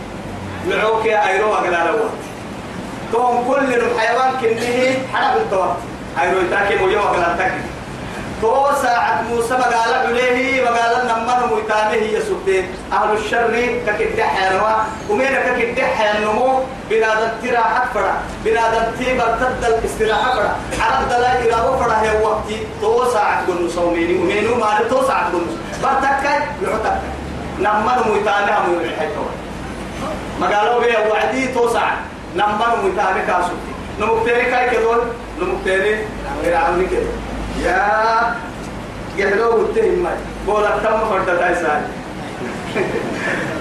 معوك 0.68 1.06
أيرو 1.06 1.50
وقلالا 1.50 1.90
وقت. 1.90 2.22
توم 3.12 3.44
كل 3.48 3.74
الحيوان 3.74 4.32
كنه 4.40 4.96
حرب 5.12 5.36
التوقت. 5.36 5.76
أيرو 6.22 6.40
تاكي 6.50 6.74
يوم 6.74 7.04
وقلالا 7.04 7.36
تاكي. 7.38 7.60
تو 8.44 8.68
ساعة 8.82 9.22
موسى 9.22 9.54
مقال 9.54 9.94
عليه 9.94 10.64
مقال 10.64 11.06
نمر 11.08 11.54
ميتانه 11.54 11.90
هي 11.90 12.20
سبتين. 12.20 12.64
أهل 12.92 13.16
الشر 13.16 13.56
ككدح 13.86 14.36
حينوا 14.36 14.68
ومين 15.10 15.34
ككدح 15.46 15.88
حينمو 15.98 16.60
بنادم 16.90 17.28
تراحة 17.42 17.84
فرا. 17.94 18.14
بنادم 18.44 18.84
تيبر 18.98 19.36
تدل 19.40 19.74
استراحة 19.84 20.34
فرا. 20.36 20.56
عرب 20.80 21.08
دلا 21.08 21.30
إرابة 21.44 21.76
فرا 21.76 21.96
هي 22.02 22.22
وقتي 22.22 22.66
تو 22.80 23.04
ساعة 23.12 23.46
قلنا 23.46 23.70
صوميني 23.70 24.14
ومينو 24.18 24.54
ما 24.54 24.78
تو 24.90 25.06
ساعة 25.06 25.32
قلنا 25.32 25.56
برتكاي 25.82 26.38
يعتك 26.62 27.00
نمر 27.58 27.98
ميتانه 28.12 28.58
هم 28.58 28.80
يحيطوا 28.84 29.30
مقالوا 30.40 30.80
بيه 30.80 30.98
وعدي 31.10 31.46
تو 31.54 31.68
ساعة. 31.72 31.96
نمر 32.36 32.70
ميتانه 32.84 33.24
كاسوتي 33.26 33.72
نمكتيري 34.00 34.44
كاي 34.50 34.70
كدول؟ 34.70 35.00
نمكتيري 35.40 36.06
إرعوني 36.46 36.86
كدول. 36.86 37.33
يا 37.62 38.34
يحلو 39.16 39.60
التهم 39.60 40.02
ماي. 40.02 40.16
بولا 40.46 40.78
تم 40.78 40.98
فرد 41.10 41.38
تايسان 41.38 41.82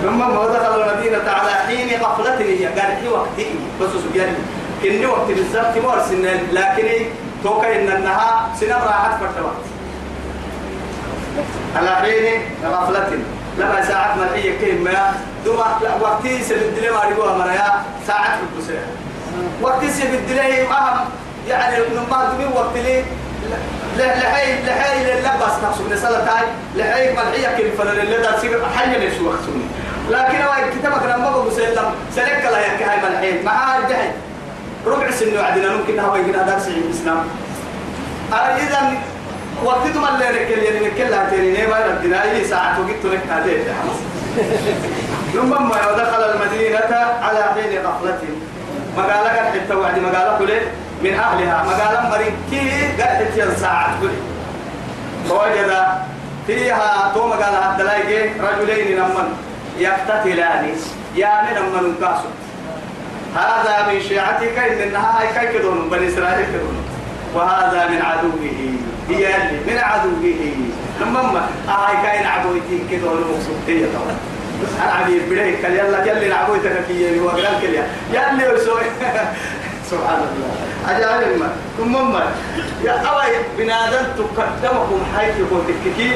ثم 0.04 0.20
ما 0.20 0.48
دخل 0.48 0.82
المدينة 0.82 1.30
على 1.30 1.52
حين 1.68 2.02
غفلته 2.02 2.46
هي 2.46 2.66
قال 2.66 2.98
في 3.02 3.08
وقته 3.10 3.56
بس 3.82 3.90
سبيان. 4.10 4.36
كني 4.84 5.06
وقت 5.06 5.28
بالضبط 5.28 5.78
مو 5.78 5.92
سنين. 6.10 6.48
لكن 6.52 7.06
توقع 7.44 7.76
إن 7.76 7.90
انها 7.90 8.50
سنة 8.60 8.76
راحت 8.76 9.20
فرد 9.20 9.44
وقت. 9.44 9.66
على 11.76 11.96
حين 11.96 12.42
غفلة 12.66 13.20
لما 13.58 13.82
ساعات 13.86 14.18
مرحية 14.18 14.58
كيف 14.60 14.82
ما؟ 14.82 15.14
دوما 15.46 15.78
وقتي 16.02 16.44
سبد 16.44 16.80
لي 16.82 16.90
ما 16.92 17.04
رجوها 17.04 17.38
مريا 17.38 17.84
ساعات 18.08 18.40
في 18.40 18.44
البسرة 18.54 18.86
وقتي 19.62 19.90
سبد 19.90 20.30
لي 20.30 20.62
أهم 20.62 21.06
يعني 21.48 21.78
نما 21.96 22.34
دمي 22.34 22.46
وقت 22.56 22.76
لي 22.76 23.04
لحي 23.98 24.64
لحي 24.64 25.04
للبس 25.04 25.56
نفسه 25.64 25.84
من 25.84 25.98
سنة 26.02 26.26
تاي 26.26 26.46
لحي 26.76 27.12
ملحية 27.14 27.58
كل 27.58 27.78
فلان 27.78 28.00
اللي 28.00 28.18
دا 28.18 28.40
سير 28.40 28.62
حي 28.78 29.00
ليش 29.00 29.14
وقتوني 29.22 29.66
لكن 30.10 30.42
هو 30.42 30.54
كتابك 30.80 31.04
لما 31.04 31.30
بقول 31.32 31.48
مسلم 31.48 31.86
سلك 32.16 32.48
لا 32.52 32.60
يك 32.60 32.84
هاي 32.84 33.10
ملحين 33.10 33.46
مع 33.46 33.78
الجهل 33.78 34.12
ربع 34.86 35.12
سنة 35.12 35.40
وعدنا 35.40 35.76
ممكن 35.76 36.00
هو 36.00 36.16
يجينا 36.16 36.44
درس 36.44 36.66
علم 36.68 36.84
الإسلام 36.88 37.28
إذا 38.34 38.94
وقتكم 39.64 40.06
اللي 40.06 40.46
نكل 40.46 40.64
يعني 40.64 40.88
نكل 40.88 41.14
هاتين 41.14 41.70
ما 41.70 41.78
ردنا 41.80 42.24
أي 42.24 42.46
ساعة 42.46 42.80
وقت 42.80 43.14
لك 43.14 43.22
هذه 43.30 43.64
لما 45.34 45.60
ودخل 45.60 46.24
المدينة 46.24 46.96
على 47.22 47.44
حين 47.44 47.86
غفلته 47.86 48.28
مقالة 48.98 49.30
حتى 49.30 49.74
وعد 49.76 50.00
مقالة 50.00 50.38
كله 50.38 50.62
من 51.04 51.14
أهلها. 51.14 51.64
مقالا 51.64 52.10
مريكي 52.10 53.02
قاعدة 53.02 53.44
ينساعة 53.44 54.00
تقول 54.00 54.12
فوجد 55.30 55.72
فيها 56.48 57.12
تو 57.14 57.28
مقالا 57.28 57.72
الدلايق 57.72 58.32
رجلين 58.44 59.00
نمن 59.00 59.28
يقتتلان. 59.80 60.76
يعني 61.18 61.60
نمن 61.60 61.96
كاسو 62.02 62.30
هذا 63.36 63.94
من 63.94 64.02
شيعتك 64.02 64.58
إن 64.58 64.82
إنها 64.82 65.20
هاي 65.20 65.28
كي 65.48 65.58
كدون 65.58 65.89
بني 65.89 66.08
إسرائيل 66.08 66.46
كدون 66.46 66.78
وهذا 67.36 67.88
من 67.89 68.02
عدوه 68.02 68.34
هي 69.10 69.36
اللي 69.36 69.60
من 69.68 69.78
عدوه. 69.78 70.36
لما 71.02 71.48
هاي 71.68 71.96
كاين 72.04 72.28
عدوتين 72.28 72.88
كدون 72.92 73.18
مقصودية 73.22 73.86
طبعا 73.86 74.16
بليك 75.30 75.66
قال 75.66 75.74
يلا 75.74 76.06
يلا 76.06 76.28
نعبوتك 76.28 76.86
كي 76.88 77.20
وقال 77.20 77.48
كليا 77.62 77.88
يلا 78.12 78.54
يسوي 78.54 78.82
سبحان 79.92 80.20
الله. 80.20 80.73
أجعل 80.89 81.39
ما 81.39 81.50
ثم 81.78 82.12
ما 82.13 82.24
يا 82.84 82.91
أوي 82.91 83.36
بنادم 83.58 84.06
تقدمكم 84.17 85.00
حيث 85.17 85.39
يكون 85.39 85.62
تككي 85.67 86.12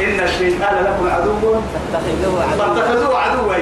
إن 0.00 0.20
الشيطان 0.20 0.84
لكم 0.84 1.10
عدو. 1.10 1.60
فاتخذوه 2.58 3.18
عدوا. 3.18 3.54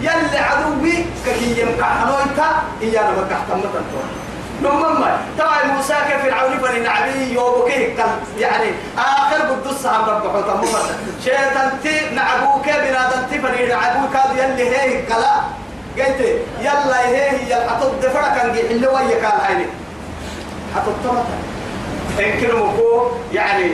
يلي 0.00 0.38
عدوي 0.38 0.92
كي 1.24 1.60
يمكحنويتا 1.60 2.48
إيانا 2.82 3.10
مكحتم 3.10 3.58
متنتور 3.58 4.06
نمم 4.62 5.04
تبع 5.38 5.64
موسى 5.64 5.94
كفرعون 6.10 6.58
فن 6.58 6.86
عبي 6.86 7.34
يوبكيه 7.34 7.94
يعني 8.38 8.70
آخر 8.98 9.36
قدس 9.36 9.86
عم 9.86 10.04
ربحوا 10.04 10.40
تمام 10.40 10.64
شيطان 11.24 11.70
تي 11.82 12.14
نعبوك 12.14 12.64
بنادم 12.64 13.22
تي 13.30 13.38
فن 13.38 13.68
نعبوك 13.68 14.14
يلي 14.38 14.76
هي 14.76 15.02
كلا. 15.02 15.63
قلت 15.98 16.20
يلا 16.60 17.08
هي 17.08 17.30
هي 17.30 17.68
حطت 17.68 17.92
دفرة 18.02 18.34
كان 18.34 18.50
اللي 18.70 18.86
ويا 18.86 19.20
كان 19.20 19.38
هاي 19.40 19.66
حطت 20.76 20.94
طمطة 21.04 21.24
إن 22.18 22.40
كانوا 22.40 22.66
مكو 22.66 23.10
يعني 23.32 23.70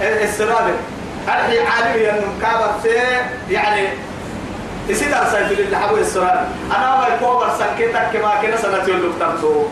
السرابة 0.00 0.74
أرحي 1.28 1.58
عالمي 1.58 2.10
أنه 2.10 2.32
كابر 2.42 2.70
سي؟ 2.82 2.88
يعني 3.50 3.88
يصير 4.88 5.18
أرسل 5.18 5.60
اللي 5.60 5.76
حبوا 5.76 5.98
السرابة 5.98 6.40
أنا 6.76 6.96
ما 6.96 7.06
يكون 7.14 7.42
أرسل 7.42 7.64
كتك 7.78 8.10
كما 8.12 8.34
كنا 8.42 8.56
سنة 8.56 8.76
يقول 8.76 9.12
تمسو 9.20 9.64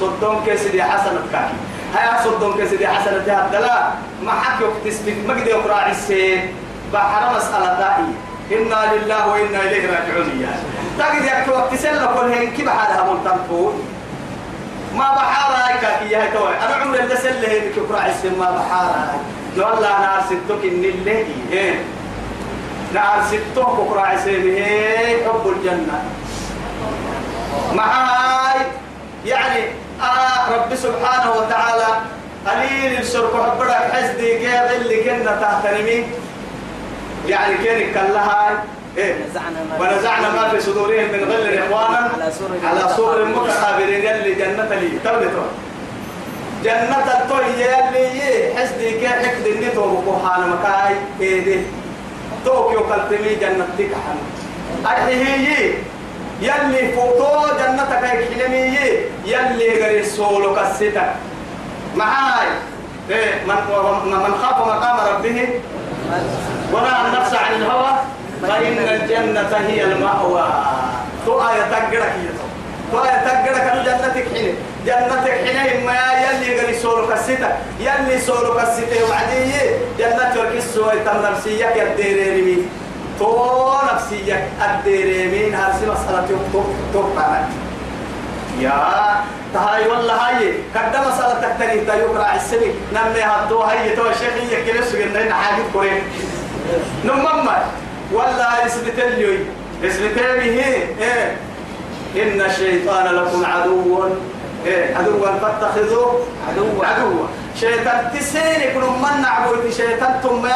صدام 0.00 0.44
كيسدي 0.44 0.82
حسنة 0.82 1.20
كاكي 1.32 1.54
هيا 1.94 2.24
صدام 2.24 2.52
كيسدي 2.56 2.88
حسنة 2.88 3.22
هذا 3.22 3.94
ما 4.22 4.32
حكي 4.32 4.64
تسبك 4.84 5.16
ما 5.28 5.34
قد 5.34 5.46
يقرأ 5.46 5.90
السين 5.90 6.54
بحر 6.92 7.36
مسألة 7.36 7.78
دائية 7.78 8.14
إنا 8.52 8.94
لله 8.94 9.28
وإنا 9.28 9.62
إليه 9.62 9.86
راجعون 9.86 10.40
يعني 10.40 10.73
تجد 10.98 11.24
يحكي 11.24 11.50
وقت 11.50 11.74
سلة 11.74 12.06
كل 12.06 12.32
هين 12.32 12.50
كيف 12.52 12.68
حالها 12.68 13.12
ملتمتون 13.14 13.84
ما 14.94 15.04
بحارة 15.14 15.80
كاكي 15.80 16.10
يا 16.12 16.30
توي 16.34 16.56
أنا 16.58 16.74
عمري 16.74 17.00
اللي 17.00 17.16
سلة 17.16 17.48
هين 17.48 17.72
كفر 17.72 17.96
عسل 17.96 18.38
ما 18.38 18.50
بحارة 18.50 19.14
لو 19.56 19.68
الله 19.74 19.88
نار 20.00 20.22
ستك 20.26 20.64
إن 20.64 20.84
اللي 20.84 21.24
هين. 21.50 21.78
نار 22.94 23.22
ستك 23.28 23.62
كفر 23.62 23.98
عسل 23.98 24.48
هين 24.48 25.16
حب 25.28 25.48
الجنة. 25.48 26.02
معاي؟ 27.74 28.60
يعني 29.26 29.64
آه 30.00 30.54
رب 30.54 30.74
سبحانه 30.74 31.32
وتعالى 31.32 31.86
قليل 32.46 33.00
الشرك 33.00 33.30
حبرك 33.34 33.90
حسدي 33.92 34.38
كيف 34.38 34.72
اللي 34.80 35.04
كنا 35.04 35.40
تحترمي 35.40 36.04
يعني 37.28 37.54
كان 37.64 37.92
كلها 38.06 38.64
إيه 38.98 39.14
ونزعنا 39.80 40.30
ما 40.30 40.48
في 40.48 40.60
صدورهم 40.60 41.08
من 41.12 41.32
غل 41.32 41.58
إخوانا 41.58 42.10
على 42.64 42.94
سور 42.96 43.24
متقابلين 43.24 44.04
يلي 44.04 44.34
جنة 44.34 44.68
لي. 44.74 44.98
تولتوا 45.04 45.44
جنة 46.64 47.06
التوي 47.20 47.44
يلي 47.58 48.54
حسدي 48.56 48.90
كي 48.90 49.08
حكد 49.08 49.46
النتو 49.46 49.96
بكوحان 49.96 50.50
مكاي 50.50 50.96
إيدي 51.20 51.60
توكيو 52.44 52.80
قلتمي 52.80 53.34
جنة 53.34 53.66
تكحن 53.78 54.18
أرحيه 54.86 55.74
يلي 56.40 56.92
فوتو 56.92 57.46
جنة 57.58 58.00
كي 58.00 58.06
حلمي 58.06 58.78
يلي 59.24 59.84
غري 59.84 60.04
سولو 60.04 60.54
كستك 60.54 61.12
معاي. 61.96 62.48
إيه 63.10 63.44
من 63.46 63.54
من 64.04 64.34
خاف 64.42 64.58
مقام 64.58 65.14
ربه. 65.14 65.48
ونهى 66.72 67.06
النفس 67.06 67.34
عن 67.34 67.52
الهوى. 67.54 67.92
فإن 68.48 68.78
الجنة 68.78 69.56
هي 69.68 69.84
المأوى. 69.84 70.48
تو 71.26 71.40
آية 71.40 71.62
تقرأ 71.70 72.04
هي 72.04 72.28
تو 72.92 72.98
آية 73.04 73.18
تقرأ 73.24 73.58
كانوا 73.58 73.82
جنتك 73.84 74.26
حين 74.34 74.54
جنتك 74.86 75.30
حين 75.48 75.86
ما 75.86 75.92
يلي 76.24 76.60
غري 76.60 76.74
سولو 76.78 77.08
كسيتا 77.08 77.56
يلي 77.80 78.20
سولو 78.20 78.54
كسيتا 78.60 79.04
وبعدين 79.04 79.52
جنة 79.98 80.32
وركس 80.38 80.64
سوى 80.74 80.92
تم 81.06 81.22
نفسيك 81.32 81.66
يديريني 81.76 82.56
تو 83.18 83.72
نفسيك 83.94 84.36
الديريمين 84.64 85.54
هرسي 85.54 85.86
مسألة 85.86 86.28
توقع 86.92 87.28
يا 88.60 88.72
تهاي 89.54 89.88
والله 89.88 90.14
هاي. 90.14 90.52
قد 90.74 90.96
مسألة 90.96 91.34
تكتني. 91.42 91.80
تيقرأ 91.80 92.34
السني. 92.34 92.70
نمي 92.92 93.22
هدو 93.22 93.60
هاي. 93.60 93.96
تو 93.96 94.02
الشيخ 94.10 94.34
يكلس 94.52 94.96
قلنا 94.96 95.34
حاجة 95.34 95.62
كورين 95.72 96.02
نمم. 97.04 97.48
ولا 98.12 98.66
اسمتين 98.66 99.08
لي 99.08 99.38
اسمتين 99.88 100.40
هي. 100.40 100.74
إيه 101.00 101.36
إن 102.22 102.40
الشيطان 102.40 103.14
لكم 103.14 103.44
عدو. 103.44 104.08
إيه 104.66 104.96
عدوا 104.96 105.26
فاتخذوه. 105.26 106.26
عدوا. 106.48 106.84
عدوا 106.86 107.26
شيطان 107.60 108.10
تسيني 108.14 108.74
كن 108.74 108.80
من 108.80 109.22
نعبوي 109.22 109.72
شيطان 109.72 110.20
ثم 110.22 110.48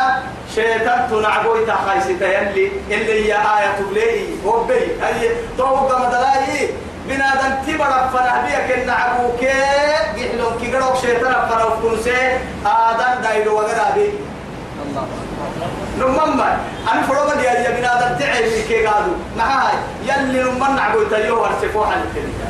شيطان 0.54 1.08
تنعبوي 1.10 1.66
تخايسي 1.66 2.12
يلي 2.12 2.70
اللي 2.90 3.32
هي 3.32 3.32
آية 3.32 3.70
تبلي. 3.78 4.24
هو 4.46 4.64
بي 4.64 4.74
هي 5.02 5.30
توقع 5.58 5.98
مدلاي. 5.98 6.68
بنادم 7.08 7.54
تبرا 7.66 8.10
فنا 8.12 8.44
بيك 8.44 8.78
إن 8.78 8.90
عبوك 8.90 9.42
يحلم 10.16 10.58
كي 10.60 10.76
قروك. 10.76 10.96
شيطان 10.96 11.48
فنا 11.48 11.64
وكنسي 11.64 12.38
آدم 12.66 13.22
دايلو 13.22 13.60
الله 13.60 14.12
نمما 15.98 16.58
أنا 16.92 17.02
فروض 17.02 17.40
يا 17.40 17.52
يا 17.52 17.70
بنادم 17.70 18.18
تعي 18.18 18.62
كي 18.62 18.86
قالوا. 18.86 19.14
معاي 19.38 19.74
يلي 20.02 20.42
نمما 20.42 20.68
نعبوي 20.68 21.06
تيوه 21.06 21.50
الكلمة 21.50 22.48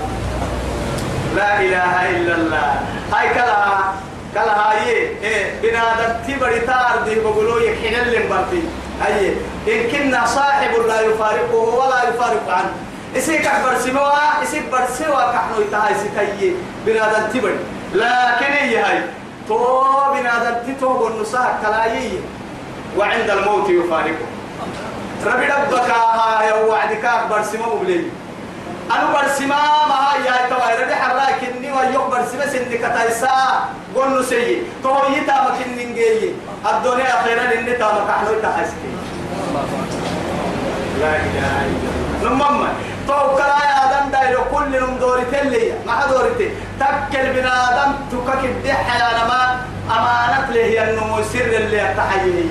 لا 1.36 1.60
إله 1.60 2.10
إلا 2.10 2.34
الله. 2.34 2.80
هاي 3.12 3.34
كلها 3.34 3.94
كلها 4.34 4.70
هاي 4.70 4.90
إيه 5.22 5.60
بنادم 5.62 6.14
تبري 6.28 6.60
تار 6.60 7.02
دي 7.04 7.14
بقولوا 7.14 7.60
يحين 7.60 8.00
اللي 8.00 8.18
مبرتي. 8.18 8.62
هاي 9.02 9.34
إن 9.68 9.90
كنا 9.90 10.26
صاحب 10.26 10.70
لا 10.88 11.00
يفارقه 11.00 11.54
ولا 11.54 12.08
يفارق 12.08 12.48
عنه. 12.48 12.72
إسي 13.16 13.38
لكن 17.94 18.52
هي 18.52 18.78
هاي؟ 18.78 19.02
تو 19.48 19.82
بنادم 20.12 20.56
تتو 20.66 20.92
بالنصاح 20.98 21.48
كلاي 21.62 22.10
وعند 22.98 23.30
الموت 23.30 23.68
يفارقه. 23.68 24.26
ربي 25.26 25.46
ربك 25.46 25.90
ها 25.90 26.54
وعدك 26.54 27.04
أكبر 27.04 27.42
سموا 27.42 27.80
بلي 27.82 28.04
أنا 28.90 29.12
برسما 29.12 29.60
ما 29.88 30.00
هي 30.14 30.48
توا 30.50 30.82
ربي 30.82 30.94
حراك 30.94 31.40
إني 31.44 31.72
ويوك 31.72 32.06
برسما 32.10 32.46
سنك 32.46 32.80
تايسا. 32.80 33.34
قول 33.96 34.20
نسي 34.20 34.62
تو 34.82 34.94
يتا 35.16 35.36
مكين 35.44 35.90
نجي 35.90 36.32
الدنيا 36.70 37.20
أخيرا 37.20 37.44
إني 37.58 37.72
تا 37.72 37.86
مكحلو 37.86 38.40
تحسكي 38.42 38.92
لا 41.00 41.16
إله 41.16 41.54
إلا 42.22 42.28
الله. 42.30 42.68
نمما 43.08 43.16
تو 43.16 43.36
كلا 43.36 43.58
يا 43.64 43.76
آدم 43.84 44.10
دايلو 44.10 44.44
كل 44.52 44.80
نم 44.80 44.98
دوري 44.98 45.24
تلي 45.32 45.72
ما 45.86 46.06
دوري 46.06 46.52
تكل 46.80 47.32
بنا 47.32 47.52
آدم 47.68 47.92
تكك 48.12 48.44
الدحة 48.44 48.98
يا 48.98 49.24
نما. 49.24 49.60
أمانة 49.88 50.50
له 50.52 50.64
هي 50.64 50.90
النمو 50.90 51.22
سر 51.22 51.40
اللي 51.40 51.90
التحيي 51.90 52.50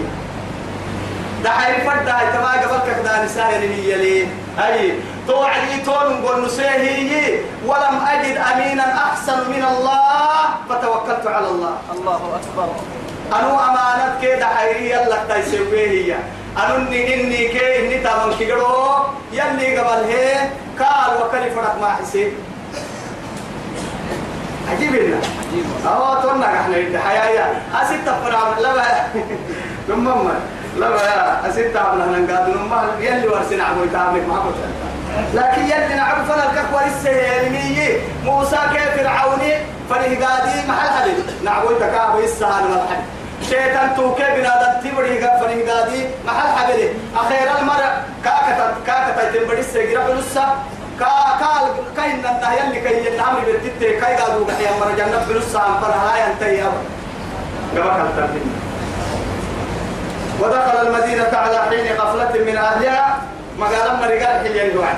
دحين 1.44 1.90
فرد 1.90 2.08
هاي 2.10 2.28
تما 2.34 2.52
قبل 2.52 2.92
كذا 2.92 3.26
نساء 3.26 3.50
هي 3.50 3.96
لي. 3.98 4.28
هاي. 4.58 4.94
توعدي 5.28 5.82
تون 5.86 6.22
نقول 6.22 6.46
نسيه 6.46 7.42
ولم 7.66 7.96
أجد 8.08 8.38
أمينا 8.38 8.84
أحسن 8.84 9.40
من 9.50 9.64
الله. 9.72 10.40
فتوكلت 10.70 11.28
على 11.28 11.48
الله. 11.48 11.76
الله 11.92 12.40
أكبر. 12.40 12.70
أنو 13.40 13.60
أمانة 13.60 14.20
كده 14.22 14.46
حيرية 14.46 15.10
لك 15.10 15.22
تيسويه 15.30 16.20
أنو 16.58 16.76
إني 16.76 17.48
كي 17.48 17.80
إني 17.86 17.98
تامن 18.04 18.34
كيرو 18.40 18.96
يلي 19.34 19.78
قبل 19.78 20.04
هي 20.12 20.50
قال 20.80 21.22
وكلي 21.22 21.52
فرق 21.52 21.78
ما 21.82 21.90
حسين 21.90 22.32
عجيب 24.72 24.96
لنا 24.96 25.18
أهو 25.86 26.22
تونا 26.22 26.60
إحنا 26.62 26.78
يد 26.78 26.98
حياة 26.98 27.56
أسيت 27.82 28.02
تفرع 28.06 28.58
لا 28.62 28.74
بقى 28.76 29.06
نمما 29.90 30.34
لا 30.78 30.90
بقى 30.90 31.50
أسيت 31.50 31.74
تعمل 31.74 32.02
أنا 32.02 32.34
قاعد 32.34 32.50
نمما 32.50 32.84
يلي 33.00 33.28
ورسنا 33.28 33.64
عمو 33.64 33.84
يتعامل 33.84 34.28
معك 34.28 34.44
لكن 35.34 35.62
يلي 35.62 35.96
نعرف 35.96 36.32
فلا 36.32 36.44
الكفور 36.52 36.82
السهيلمية 36.86 37.98
موسى 38.26 38.58
كيف 38.74 38.98
فرعوني؟ 39.04 39.54
فله 39.90 40.28
قادي 40.28 40.68
محل 40.68 40.90
حديد. 41.02 41.16
نعبو 41.44 41.72
يتكاب 41.72 42.20
يسهل 42.24 42.64
ملحد 42.64 43.04
شيطان 43.42 43.96
توكي 43.96 44.24
بنادم 44.24 44.74
تبري 44.84 45.20
فله 45.20 45.74
قادي 45.74 46.06
محل 46.26 46.48
حبيبي 46.58 46.90
أخيرا 47.16 47.60
المرة 47.60 48.02
كاكتا 48.24 48.76
كاكتا 48.88 49.32
تنبري 49.32 49.60
السيجرة 49.60 50.04
بلسة 50.04 50.46
كا 51.00 51.06
كا 51.40 51.52
كاين 51.98 52.26
النهي 52.26 52.68
اللي 52.68 52.80
كاين 52.82 53.08
الامر 53.08 53.40
بالتت 53.40 54.02
كاي 54.02 54.16
قالوا 54.16 54.52
يا 54.52 54.72
مر 54.80 54.92
جنب 54.98 55.28
بنص 55.30 55.56
عن 55.56 55.82
فرها 55.82 56.28
ينتهي 56.28 56.62
ابدا 56.62 56.98
كما 57.76 58.28
ودخل 60.42 60.88
المدينة 60.88 61.32
على 61.34 61.60
حين 61.70 61.96
غفلة 61.98 62.44
من 62.46 62.58
أهلها. 62.58 63.18
مقالا 63.60 63.94
مرقال 63.96 64.48
حليا 64.48 64.72
الوعد 64.72 64.98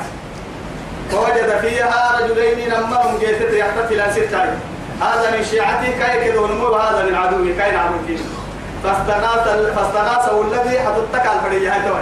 فوجد 1.12 1.60
فيها 1.62 2.19
رجلين 2.19 2.69
لما 2.69 2.97
هم 3.04 3.17
جيتت 3.19 3.54
يقتتل 3.54 4.13
ستة. 4.13 4.43
هذا 5.01 5.38
من 5.38 5.45
شيعته 5.45 5.91
كاي 5.99 6.38
ونمو 6.38 6.75
هذا 6.75 7.05
من 7.09 7.15
عدوه 7.15 7.47
كاي 7.57 7.71
فيه. 8.07 8.17
فاستغاث 8.83 9.75
فاستغاثه 9.75 10.41
الذي 10.41 10.79
حطتك 10.79 11.27
على 11.27 11.39
الفرية 11.39 11.73
هاي 11.73 11.81
توي. 11.89 12.01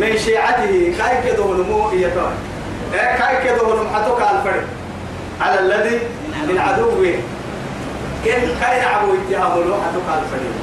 من 0.00 0.18
شيعته 0.18 0.94
كاي 0.98 1.32
كده 1.32 1.42
ونمو 1.42 1.88
هي 1.88 2.10
توي. 2.10 2.32
إيه 2.94 3.18
كاي 3.18 3.44
كده 3.44 3.62
ونمو 3.62 3.88
حطوك 3.94 4.22
على 4.22 4.38
الفرية 4.38 4.66
على 5.40 5.60
الذي 5.60 6.00
من 6.48 6.58
عدوه. 6.58 7.14
كيف 8.24 8.60
كاي 8.60 8.80
نعبد 8.80 9.18
اتهامه 9.30 9.62
حطوك 9.62 10.06
على 10.12 10.22
الفرية 10.22 10.54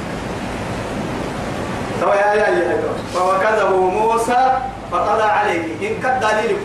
تو 2.00 2.08
يا 2.08 2.34
يا 2.34 2.48
يا 2.48 2.82
فوكذبه 3.14 3.76
موسى 3.76 4.58
فقضى 4.92 5.22
عليه. 5.22 5.62
إن 5.82 6.02
كد 6.02 6.20
دليل 6.20 6.56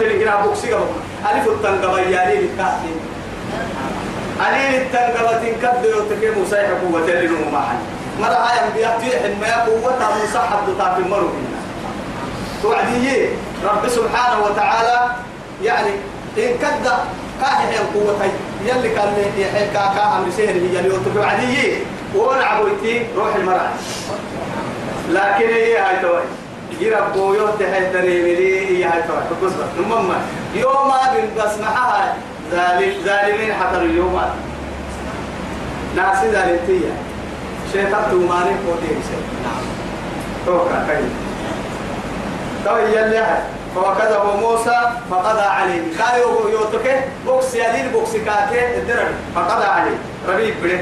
تلقي 0.00 0.24
هنا 0.24 0.36
بوكسي 0.46 0.72
قبل 0.72 0.84
ألف 1.32 1.48
التنقبة 1.48 2.00
يالي 2.00 2.48
علي 4.40 4.76
التنقبة 4.82 5.38
كد 5.62 5.84
يوتكي 5.84 6.30
موسى 6.30 6.56
يحكو 6.56 6.96
وتلنه 6.96 7.50
معا. 7.52 7.78
مرة 8.20 8.34
هاي 8.34 8.70
بيحتي 8.76 9.18
حما 9.18 9.64
قوة 9.64 9.98
موسى 10.20 10.38
حد 10.38 10.78
طاف 10.78 10.98
المرو 10.98 11.28
توعدي 12.62 13.28
رب 13.64 13.88
سبحانه 13.88 14.44
وتعالى 14.44 15.10
يعني 15.62 15.90
إن 16.38 16.58
كد 16.62 16.86
كاهي 17.40 17.78
القوة 17.78 18.16
يلي 18.64 18.88
كان 18.88 19.12
يحيي 19.38 19.66
كاكا 19.66 20.16
أمر 20.16 20.30
سهر 20.36 20.48
هي 20.48 20.80
اللي 20.80 20.98
توعدي 21.14 21.72
ونعبو 22.14 22.68
روح 23.16 23.34
المرأة. 23.36 23.68
لكن 25.08 25.48
هي 25.48 25.78
هاي 25.78 25.96
توي 26.02 26.20
يربو 26.80 27.34
يوت 27.34 27.62
هاي 27.62 27.92
تريملي 27.92 28.68
هي 28.68 28.84
هاي 28.84 29.02
نمم. 29.78 30.12
يوم 30.54 30.92
بن 31.14 31.42
بس 31.42 31.58
معها 31.58 31.90
ظالم 31.90 32.33
ظالمين 32.50 33.54
حتى 33.54 33.76
اليوم 33.76 34.20
ناس 35.96 36.18
ظالمتية 36.18 36.92
شيطان 37.72 38.02
توماني 38.10 38.50
قوتي 38.50 38.86
بسي 38.86 39.18
نعم. 39.44 39.64
توقع 40.46 40.86
كي 40.86 41.04
توي 42.64 42.96
يلي 42.96 43.42
فوكذبه 43.74 44.36
موسى 44.36 44.90
فقضى 45.10 45.40
عليه. 45.40 45.82
كايو 45.98 46.48
يوتك 46.48 47.04
بوكس 47.26 47.54
يلين 47.54 47.88
بوكس 47.92 48.12
كاكي 48.16 48.76
الدرب 48.76 49.08
فقضى 49.34 49.64
عليه. 49.64 49.96
ربيب 50.28 50.54
بره 50.62 50.80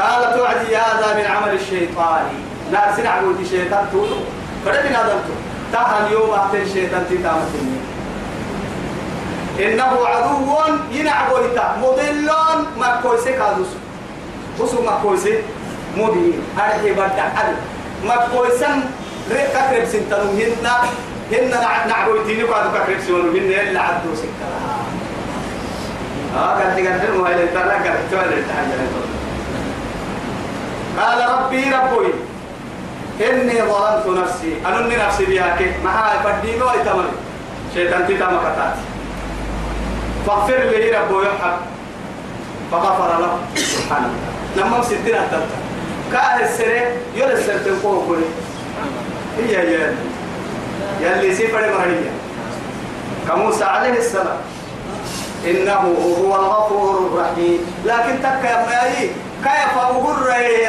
قال 0.00 0.38
توعدي 0.38 0.76
هذا 0.76 1.14
من 1.18 1.26
عمل 1.26 1.54
الشيطان 1.54 2.24
لا 2.72 2.96
سنعبد 2.96 3.40
الشيطان 3.40 3.86
تولو. 3.92 4.16
فردنا 4.64 5.02
دمتو 5.02 5.34
تاها 5.72 6.06
اليوم 6.06 6.30
أحتل 6.30 6.62
الشيطان 6.62 7.04
تتامتني 7.10 7.89
إنه 9.58 10.06
عدو 10.06 10.58
ينعبويتا 10.92 11.76
مضل 11.82 12.30
ما 12.78 13.00
كويسي 13.02 13.32
كادوس 13.32 13.66
بسو 14.60 14.82
ما 14.82 14.98
كويسي 15.02 15.38
مبين 15.96 16.42
أرحي 16.58 16.92
بدع 16.92 17.26
عدو 17.36 17.56
ما 18.04 18.16
كويسن 18.34 18.80
ريكا 19.30 19.70
كريب 19.70 19.84
سنتنو 19.84 20.30
هنا 20.38 20.74
هنا 21.32 21.86
نعبويتيني 21.86 22.42
قادو 22.42 22.68
كريب 22.86 23.00
سنتنو 23.00 23.30
هنا 23.30 23.62
إلا 23.62 23.80
عدو 23.80 24.14
سكرا. 24.14 24.60
آه 26.36 26.54
قلت 26.54 26.86
قلت 26.86 27.04
المهيلة 27.04 27.46
تلا 27.54 27.74
قلت 27.74 28.06
تولي 28.10 28.42
قال 30.98 31.20
ربي 31.34 31.64
ربي 31.74 32.12
إني 33.20 33.62
ظلمت 33.62 34.06
نفسي. 34.18 34.52
أنني 34.66 34.96
نفسي 34.96 35.24
بها 35.24 35.56
كيف 35.58 35.74
معها 35.84 36.22
فدينو 36.22 36.70
أيتمر 36.70 37.04
شيطان 37.74 38.06
تتام 38.08 38.38
كتات 38.38 38.74
فاغفر 40.26 40.56
لي 40.56 40.90
ربي 40.90 41.26
يحب 41.26 41.58
فغفر 42.72 43.20
له. 43.20 43.38
سبحانه. 43.56 44.10
لما 44.56 44.82
ستين 44.82 45.14
أتبت 45.14 45.48
كاه 46.12 46.40
السرة 46.40 46.92
يلا 47.14 47.32
السرة 47.32 47.58
تنقوه 47.64 48.06
كله 48.08 48.28
هي 49.38 49.56
هي 49.56 49.92
يلي 51.00 51.34
سيفر 51.34 51.58
مرحية 51.58 52.10
كموسى 53.28 53.64
عليه 53.64 53.98
السلام. 53.98 54.38
إنه 55.46 55.96
هو 56.24 56.34
الغفور 56.36 56.98
الرحيم. 57.06 57.58
لكن 57.84 58.22
تكا 58.22 58.48
يا 58.48 58.66
مايي 58.66 59.10
كيف 59.44 59.78
أقول 59.78 60.16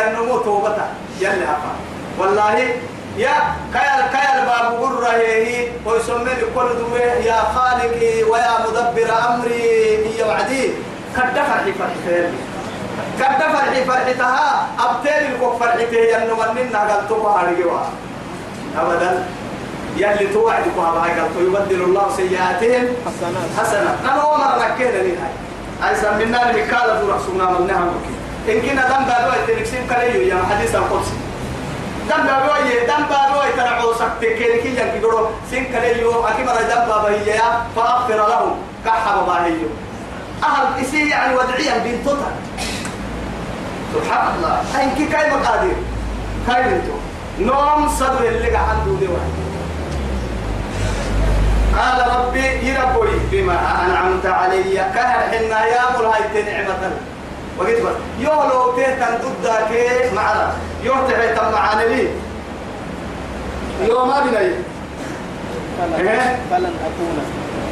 النمو 0.07 0.37
توبتا 0.37 0.89
يلي 1.19 1.43
أفا 1.43 1.73
والله 2.19 2.73
يا 3.17 3.36
كيال 3.74 4.02
كيال 4.13 4.45
باب 4.45 4.82
قرة 4.82 5.08
هي 5.08 5.67
ويسمي 5.86 6.32
كل 6.56 6.69
دوره 6.80 7.13
يا 7.26 7.39
خالقي 7.56 8.24
ويا 8.24 8.54
مدبر 8.65 9.10
أمري 9.30 9.97
هي 10.08 10.24
وعدي. 10.24 10.71
كدفع 11.15 11.58
فرح 11.80 11.93
فرح 12.06 12.32
قد 13.19 13.41
فرحي 13.54 13.86
فرحتها 13.86 14.67
أبتل 14.80 15.10
الكوك 15.10 15.60
فرحته 15.60 15.97
ينو 15.97 16.36
مننا 16.56 17.02
تبها 17.10 17.43
رجوا 17.43 17.80
أبدا. 18.80 19.26
يلي 19.97 20.28
توعدك 20.34 20.78
وهذا 20.78 21.00
قال 21.00 21.45
يبدل 21.45 21.82
الله 21.82 22.06
سيئاتهم 22.17 22.88
حسنات. 23.06 23.50
حسنة 23.60 23.95
أنا 24.13 24.24
وما 24.24 24.47
ركينا 24.63 24.97
لنهاية 24.97 25.38
أيضا 25.88 26.12
منا 26.12 26.50
المكالة 26.50 27.15
رسولنا 27.15 27.45
من 27.52 27.67
نهم 27.67 27.91
إن 28.50 28.62
كنا 28.62 28.88
دم 28.88 29.06
بابا 29.06 29.36
تنكسين 29.47 29.88
كليو 29.89 30.21
يا 30.21 30.43
حديث 30.50 30.76
القدس. 30.76 31.08
دم 32.09 32.23
بابا 32.27 32.57
يه 32.57 32.87
دم 32.87 33.03
بابا 33.09 33.51
ترعو 33.57 33.93
سكتكين 33.93 34.61
كي 34.61 34.69
ينكي 34.69 34.99
قولوا 35.03 35.27
سين 35.49 35.65
كليو 35.65 36.27
أكيد 36.27 36.45
مرة 36.45 36.61
دم 36.61 36.87
بابا 36.87 37.09
هي 37.09 37.41
فأغفر 37.75 38.15
لهم 38.15 38.55
كحب 38.85 39.25
باهيو 39.27 39.69
أهل 40.43 40.81
إسي 40.81 41.09
يعني 41.09 41.35
ودعيا 41.35 41.77
بنتوتا. 41.77 42.31
سبحان 43.93 44.35
الله. 44.35 44.63
أين 44.79 44.89
كي 44.95 45.05
كاي 45.05 45.29
مقادير؟ 45.29 45.75
كاي 46.47 46.63
بنتو. 46.63 46.95
نوم 47.39 47.89
صدر 47.89 48.27
اللي 48.27 48.49
قاعد 48.49 48.85
دودي 48.85 49.07
واحد. 49.07 49.33
قال 51.77 51.99
ربي 52.17 52.45
يربوي 52.67 53.19
بما 53.31 53.85
أنعمت 53.85 54.25
علي 54.25 54.75
كهر 54.95 55.19
حنا 55.31 55.65
يا 55.65 55.81
مول 55.97 56.05
هاي 56.05 56.43
نعمة. 56.43 56.91
وقلت 57.62 57.82
بس 57.82 57.93
يو 58.19 58.34
لو 58.34 58.71
تهتن 58.78 59.17
ضدك 59.24 60.12
معنا 60.15 60.54
يو 60.84 60.93
تهتن 61.10 61.52
معنا 61.52 61.82
لي 61.82 62.08
يو 63.88 64.06
ما 64.06 64.19
بني 64.19 64.52
فلن, 65.78 66.08
إيه؟ 66.08 66.39
فلن 66.52 66.74
أكون. 66.88 67.15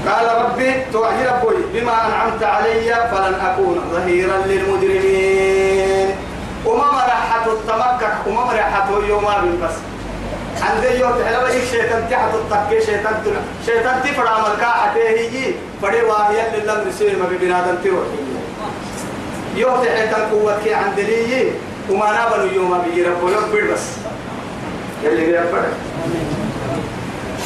قال 0.07 0.45
ربي 0.45 0.85
توحي 0.93 1.25
ربوي 1.27 1.55
بما 1.73 2.07
أنعمت 2.07 2.43
علي 2.43 2.93
فلن 3.11 3.35
أكون 3.45 3.81
ظهيرا 3.91 4.37
للمجرمين. 4.45 6.15
وما 6.65 6.91
مرحت 6.91 7.47
التمكك 7.47 8.13
وما 8.27 8.43
مرحت 8.45 8.89
يوم 9.07 9.23
ما 9.23 9.67
بس. 9.67 9.75
عندي 10.61 10.99
يوم 10.99 11.11
تحلم 11.11 11.45
إيش 11.45 11.71
شيطان 11.71 12.07
تحت 12.11 12.29
التكي 12.33 12.85
شيطان 12.85 13.13
تنا 13.25 13.41
شيطان 13.65 14.03
تفرع 14.03 14.39
ملكا 14.39 14.65
حتى 14.65 14.99
هي 14.99 15.53
فدي 15.81 16.01
واهي 16.01 16.47
اللي 16.47 16.71
لم 16.71 16.87
رسول 16.87 17.17
ما 17.19 17.25
ببنادم 17.31 17.75
تروح 17.83 18.05
يوم 19.55 19.83
تحت 19.83 20.31
قوة 20.31 20.57
كي 20.63 20.73
عند 20.73 20.99
لي 20.99 21.51
وما 21.89 22.11
نابل 22.11 22.53
يوم 22.53 22.81
بيجي 22.85 23.03
ربو 23.07 23.27
يوم 23.29 23.73
بس. 23.73 23.81
يلي 25.03 25.25
بيرفع 25.25 25.61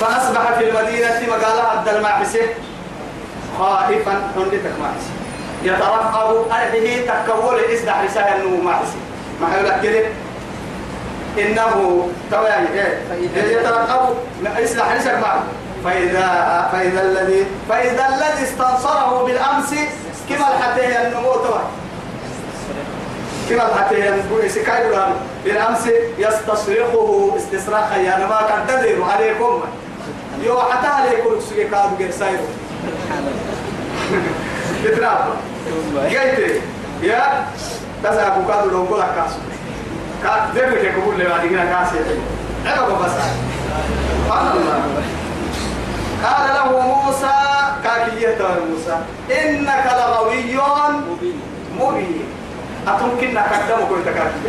فأصبح 0.02 0.52
في 0.58 0.70
المدينة 0.70 1.28
مقالة 1.28 1.64
عبد 1.64 1.88
المعبسة 1.88 2.40
خائفا 3.60 4.12
عندك 4.38 4.62
معبسة. 4.82 5.12
يترقب 5.64 6.46
أرحه 6.52 7.06
تكول 7.28 7.60
إسدح 7.60 8.02
رسالة 8.02 8.36
أنه 8.36 8.64
معبسة. 8.64 8.96
ما 9.42 9.56
يقول 9.56 9.82
كده؟ 9.84 10.06
إنه 11.40 12.08
تواني 12.32 12.68
إيه؟ 12.74 13.00
يترقب 13.36 14.16
إسدح 14.64 14.92
رسالة 14.92 15.20
معبسة 15.20 15.46
فإذا 15.84 16.70
فإذا 16.72 17.02
الذي 17.02 17.46
فإذا 17.70 18.08
الذي 18.10 18.44
استنصره 18.44 19.24
بالأمس 19.26 19.76
كما 20.30 20.48
الحتى 20.58 21.08
النمو 21.08 21.34
تواني 21.34 21.83
كما 23.50 23.70
الحتى 23.70 24.08
ينبوي 24.08 24.50
سكاي 24.50 24.84
بالأمس 25.46 25.90
يستصرخه 26.18 27.34
استصراخا 27.38 27.96
يا 27.96 28.18
نما 28.18 28.42
كان 28.50 28.68
تدير 28.68 29.04
عليكم؟ 29.04 29.62
يو 30.44 30.60
حتى 30.60 30.88
عليكم 30.88 31.30
سوي 31.50 31.64
كادو 31.64 31.96
غير 32.00 32.12
سايرو 32.12 32.44
بتراب. 34.86 35.20
جايت 36.12 36.62
يا 37.04 37.46
تسا 38.04 38.28
ابو 38.28 38.48
كادو 38.48 38.70
لو 38.70 38.86
كلا 38.88 39.06
كاسو. 39.16 39.36
كا 40.24 40.50
دبي 40.56 40.90
كقول 40.90 41.18
لي 41.18 41.26
بعد 41.26 41.48
كده 41.48 41.64
كاسي. 41.64 41.98
أنا 42.66 42.88
بس. 42.88 43.12
سبحان 44.26 44.48
الله. 44.48 44.84
قال 46.24 46.56
له 46.56 46.80
موسى 46.82 47.32
كاكية 47.84 48.38
موسى 48.70 48.98
إنك 49.32 49.86
لغوي 49.86 50.58
مبين. 51.12 51.42
مبين. 51.80 52.24
أتمكن 52.88 53.38
أقدم 53.38 53.86
كل 53.90 54.06
تكاتب. 54.06 54.44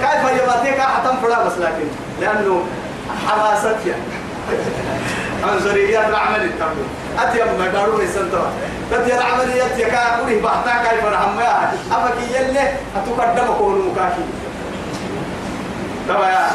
كيف 0.00 0.42
يباتيك 0.42 0.80
حتم 0.80 1.16
فلا 1.22 1.44
بس 1.46 1.52
لكن 1.58 1.86
لأنه 2.20 2.64
حماستي 3.26 3.92
عنصريات 5.44 6.08
العمل 6.08 6.44
التمر 6.44 6.84
أتي 7.18 7.42
أما 7.42 7.68
دارون 7.68 8.00
السنتوا 8.00 8.46
تتي 8.90 9.18
العمليات 9.18 9.78
يكا 9.78 10.20
كله 10.24 10.40
بحتا 10.42 10.90
كيف 10.90 11.04
رحمها 11.04 11.72
أفكي 11.92 12.34
يلي 12.36 12.72
أتقدم 12.96 13.54
كل 13.58 13.82
مكاكي. 13.92 14.24
تبا 16.08 16.48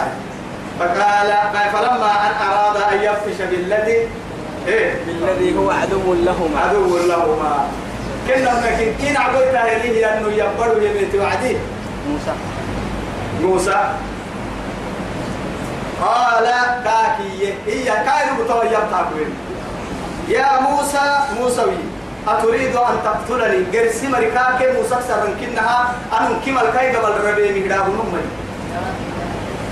فقال 0.79 1.33
فلما 1.73 2.11
أن 2.27 2.47
أراد 2.47 2.93
أن 2.93 3.03
يفتش 3.03 3.41
بالذي 3.41 4.07
إيه؟ 4.67 4.95
بالذي 5.05 5.57
هو 5.57 5.71
عدو 5.71 6.13
لهما. 6.13 6.59
عدو 6.59 6.97
لهما. 6.97 7.64
كنا 8.27 8.49
لكن 8.65 8.93
كنا 9.05 9.19
عبيتها 9.19 9.77
ليه 9.77 10.17
أنه 10.17 10.31
يبرو 10.33 10.81
يميت 10.81 11.15
وعدي. 11.15 11.57
موسى. 12.09 12.33
موسى. 13.41 13.89
قال 16.01 16.45
كاكي. 16.83 17.53
هي 17.67 17.85
كاين 17.85 18.33
متويب 18.39 18.71
تاكوين 18.91 19.29
يا 20.27 20.59
موسى 20.59 21.19
موسوي 21.39 21.77
أتريد 22.27 22.75
أن 22.75 22.95
تقتلني؟ 23.03 23.79
قرسي 23.79 24.07
مريكاك 24.07 24.75
موسى 24.75 24.95
سرن 25.07 25.33
كنها. 25.41 25.93
أن 26.19 26.39
كما 26.45 26.61
الكاي 26.61 26.95
قبل 26.95 27.29
ربي 27.29 27.59
مهداه 27.59 27.87
نمي. 27.87 28.21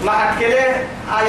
ما 0.05 0.11
حكله 0.11 0.85
آه 1.11 1.21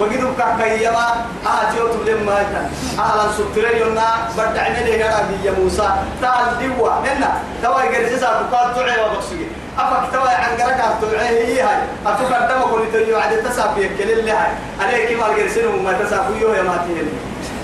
يعني 0.00 0.10
بقيدو 0.10 0.28
كاكيما 0.38 1.06
آه 1.46 1.76
جوت 1.76 2.08
لما 2.08 2.40
يتن 2.40 2.66
أهلا 2.98 3.32
سبتري 3.38 3.80
يونا 3.80 4.08
بدعنا 4.36 4.78
لي 4.78 5.04
هذا 5.04 5.28
يا 5.44 5.52
موسى. 5.58 5.88
تعال 6.22 6.46
دوا 6.60 6.90
هنا 6.90 7.30
توا 7.62 7.82
يجلس 7.82 8.20
سابقات 8.20 8.76
تعي 8.76 9.00
وبقصي 9.00 9.46
أفك 9.78 10.12
توا 10.12 10.28
عن 10.28 10.50
قرك 10.60 10.80
تعي 11.02 11.28
هي 11.28 11.60
هاي. 11.62 11.78
أتوقع 12.06 12.40
دم 12.46 12.60
كل 12.70 12.92
تريو 12.92 13.18
عاد 13.18 13.42
تسابي 13.42 13.88
كل 13.98 14.10
اللي 14.10 14.30
هاي 14.30 14.50
عليك 14.80 15.18
ما 15.20 15.26
الجلسين 15.32 15.66
وما 15.66 15.92
تسابيو 15.92 16.54
يا 16.54 16.62
ما 16.62 16.76
تهني 16.76 17.12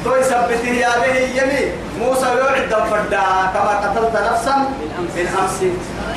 تو 0.04 0.16
يثبته 0.16 0.68
يا 0.68 0.88
به 1.00 1.16
يمي. 1.42 1.72
موسى 1.98 2.26
يوعد 2.26 2.68
دم 2.70 2.84
فدا 2.90 3.24
كما 3.54 3.72
قتلت 3.82 4.14
نفسا 4.32 4.56
من 4.56 5.26
أمس 5.38 5.60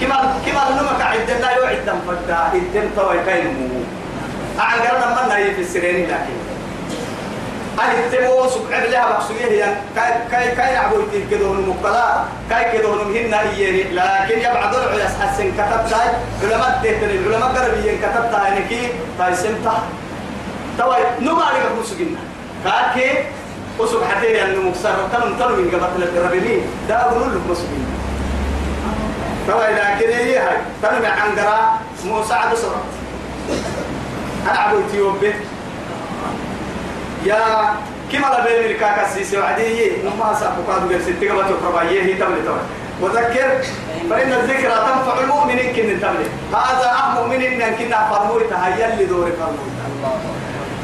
كما 0.02 0.34
كما 0.46 0.62
نمك 0.82 1.02
عدنا 1.02 1.52
يوعد 1.58 1.80
دم 1.88 2.00
فدا 2.08 2.40
إدم 2.54 2.90
توا 2.96 3.14
كاين 3.26 3.86
أعن 4.62 4.80
قرنا 4.80 5.26
من 5.26 5.32
هي 5.32 5.56
في 5.56 5.62
السرير 5.62 6.08
لكن. 6.08 6.38
أهل 7.80 7.98
التمو 8.00 8.50
سبحان 8.50 8.84
الله 8.84 9.00
بقصيه 9.00 9.46
هي. 9.46 9.76
كاي 9.96 10.14
كاي 10.32 10.56
كاي 10.56 10.78
عبوا 10.78 11.04
كده 11.32 11.52
المقلا 11.52 12.24
كاي 12.50 12.72
كده 12.78 12.94
هن 12.94 13.34
هي 13.34 13.84
لكن 13.84 14.40
يبعد 14.40 14.76
العياس 14.76 15.12
حسن 15.22 15.52
كتب 15.58 15.82
تاي. 15.90 16.08
علماء 16.44 16.80
تهتن 16.84 17.10
العلماء 17.10 17.50
قربيين 17.50 18.00
كتب 18.04 18.32
تاي. 18.32 18.60
نكي 18.60 18.90
تاي 19.18 19.36
سمتا 19.36 19.76
توا 20.78 20.96
نما 21.22 21.44
عليك 21.44 21.64
مسجنا 21.82 22.20
كاكي 22.66 23.10
وسب 23.80 24.04
حتى 24.04 24.44
أنه 24.44 24.70
مكسر 24.70 24.96
تنم 25.14 25.36
تنم 25.40 25.52
من 25.52 25.80
قبل 25.84 26.04
الربيني 26.04 26.62
ده 26.90 27.02
أقول 27.02 27.22
لك 27.36 27.42
مسجنا 27.50 27.86
توا 29.48 29.64
لكن 29.64 30.10
هي 30.10 30.38
هاي؟ 30.38 30.58
تنم 30.84 31.06
عن 31.06 31.40
قرا 31.40 31.80
مساعد 32.06 32.56
صرت 32.56 32.84
أنا 34.50 34.60
عبوتي 34.60 34.98
يوبي 34.98 35.34
يا 37.26 37.40
كما 38.12 38.28
لا 38.28 38.44
بين 38.44 38.72
الكاكا 38.72 39.08
سيسي 39.14 39.38
وعدي 39.38 39.92
نما 40.04 40.34
سأبقى 40.40 40.74
قادو 40.74 40.88
غير 40.88 41.02
ستة 41.02 41.50
تقربايه 41.50 42.02
هي 42.04 42.14
تبلي 42.14 42.42
تبلي. 42.42 42.62
وذكر 43.02 43.50
فإن 44.10 44.32
الذكرى 44.32 44.76
تنفع 44.88 45.20
المؤمنين 45.24 45.76
كن 45.76 46.00
تبلي. 46.02 46.26
هذا 46.54 46.92
أهم 46.92 47.16
مؤمن 47.16 47.42
إن 47.42 47.76
كنا 47.76 48.10
فرموي 48.10 48.44
تهيأ 48.44 48.94
اللي 48.94 49.06
دوري 49.06 49.32
فرموي. 49.32 49.72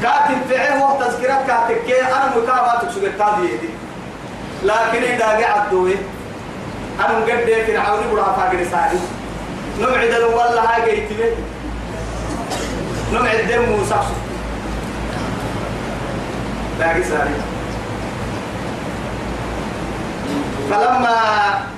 كاتب 0.02 0.38
فعه 0.50 0.78
هو 0.78 1.00
تذكرات 1.00 1.46
كاتب 1.46 1.76
كي 1.86 2.02
أنا 2.02 2.32
مكافاتك 2.36 2.90
سجلت 2.90 3.20
هذه 3.20 3.46
دي 3.60 3.68
لكن 4.64 5.02
إذا 5.02 5.26
قعد 5.26 5.70
دوي 5.70 5.94
أنا 7.00 7.18
مقدر 7.18 7.64
فرعوني 7.66 8.12
بروح 8.12 8.26
فاقر 8.26 8.64
ساعي 8.70 8.98
نبعد 9.80 10.10
الوالله 10.10 10.60
هاي 10.60 10.82
قيتي. 10.82 11.14
نبعد 13.12 13.40
دم 13.48 13.72
وسقسو 13.72 14.14
باقي 16.78 17.02
ساري. 17.02 17.34
فلما 20.70 21.16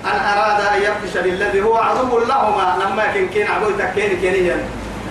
أن 0.04 0.18
أراد 0.32 0.60
أن 0.60 0.82
يفتش 0.82 1.22
بالذي 1.22 1.62
هو 1.62 1.76
عدو 1.76 2.18
لهما 2.18 2.78
لما 2.80 3.06
كان 3.14 3.28
كين 3.28 3.46
عبود 3.46 3.78
تكين 3.78 4.20
كينيا 4.20 4.56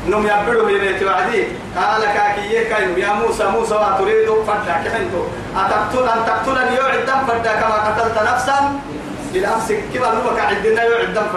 نم 0.08 0.28
يبدو 0.28 0.66
بيت 0.66 1.04
وعدي 1.04 1.44
قال 1.78 2.04
كاكي 2.16 2.64
كاين 2.70 3.00
يا 3.00 3.14
موسى 3.14 3.44
موسى 3.44 3.76
وتريد 3.76 4.30
فدا 4.48 4.76
كحنتو 4.86 5.24
أتقتل 5.56 6.10
أن 6.10 6.20
تقتلني 6.28 6.78
يوعد 6.78 7.06
دم 7.08 7.20
فدا 7.28 7.54
كما 7.62 7.78
قتلت 7.88 8.18
نفسا؟ 8.32 8.80
بالأمس 9.34 9.68
كما 9.94 10.08
نبك 10.16 10.40
عندنا 10.40 10.84
يوعد 10.84 11.14
دم 11.14 11.28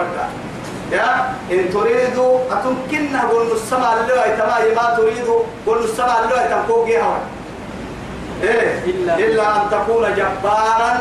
يا 0.93 1.09
إن 1.51 1.73
تريدوا 1.73 2.39
أتمكن 2.51 3.17
قول 3.31 3.51
السماء 3.51 3.93
اللي 3.93 4.37
تما 4.37 4.57
ما 4.81 4.95
تريدوا 4.97 5.39
قول 5.67 5.83
السماء 5.83 6.17
اللي 6.23 6.49
تنقوق 6.49 6.87
هوا. 6.89 7.17
إيه؟ 8.43 8.79
إلا- 8.85 9.17
إلا 9.19 9.55
أن 9.55 9.61
تكون 9.71 10.03
جبارا 10.15 10.91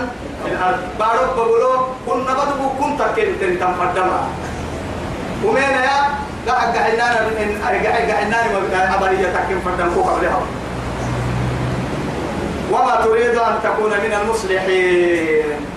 في 0.45 0.49
الأرض. 0.53 0.79
بارو 0.99 1.25
بقولوا 1.37 1.77
كنا 2.07 2.33
بدو 2.35 2.69
كنت 2.81 3.01
كن 3.17 3.29
كن 3.41 3.59
تنفردما 3.61 4.21
ومين 5.45 5.63
يا؟ 5.89 5.99
لا 6.47 6.53
قاعدنا 6.53 7.21
إن 7.43 7.51
قاعدنا 8.13 8.37
أبرية 8.97 9.27
تكن 9.37 9.59
فردم 9.65 9.95
كوكا 9.95 10.15
بلها 10.19 10.41
وما 12.73 12.95
تريد 13.05 13.35
أن 13.37 13.55
تكون 13.65 13.91
من 13.91 14.13
المصلحين. 14.23 15.72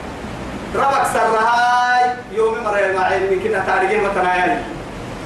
ربك 0.77 1.07
سرهاي 1.13 2.03
يوم 2.33 2.63
مرة 2.63 2.91
ما 2.97 3.03
علمي 3.05 3.35
كنا 3.43 3.63
تاريخين 3.67 4.03
متنايا 4.03 4.63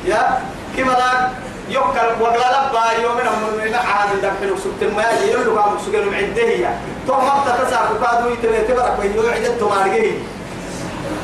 يا 0.06 0.40
كما 0.78 0.92
لا 0.92 1.30
يوكل 1.70 2.22
وقلا 2.22 2.68
لبا 2.68 3.02
يوم 3.04 3.18
من 3.18 3.66
من 3.66 3.76
عاد 3.76 4.10
دخلوا 4.22 4.58
سبت 4.58 4.94
ما 4.96 5.04
يلو 5.32 5.60
قام 5.60 5.78
سجلوا 5.86 6.12
معديه 6.12 6.80
تو 7.08 7.14
ما 7.14 7.44
تتسع 7.46 7.82
كادو 8.02 8.30
يتبع 8.30 8.60
تبرك 8.68 9.00
ويلو 9.00 9.30
عدد 9.30 9.58
تمارجه 9.60 10.12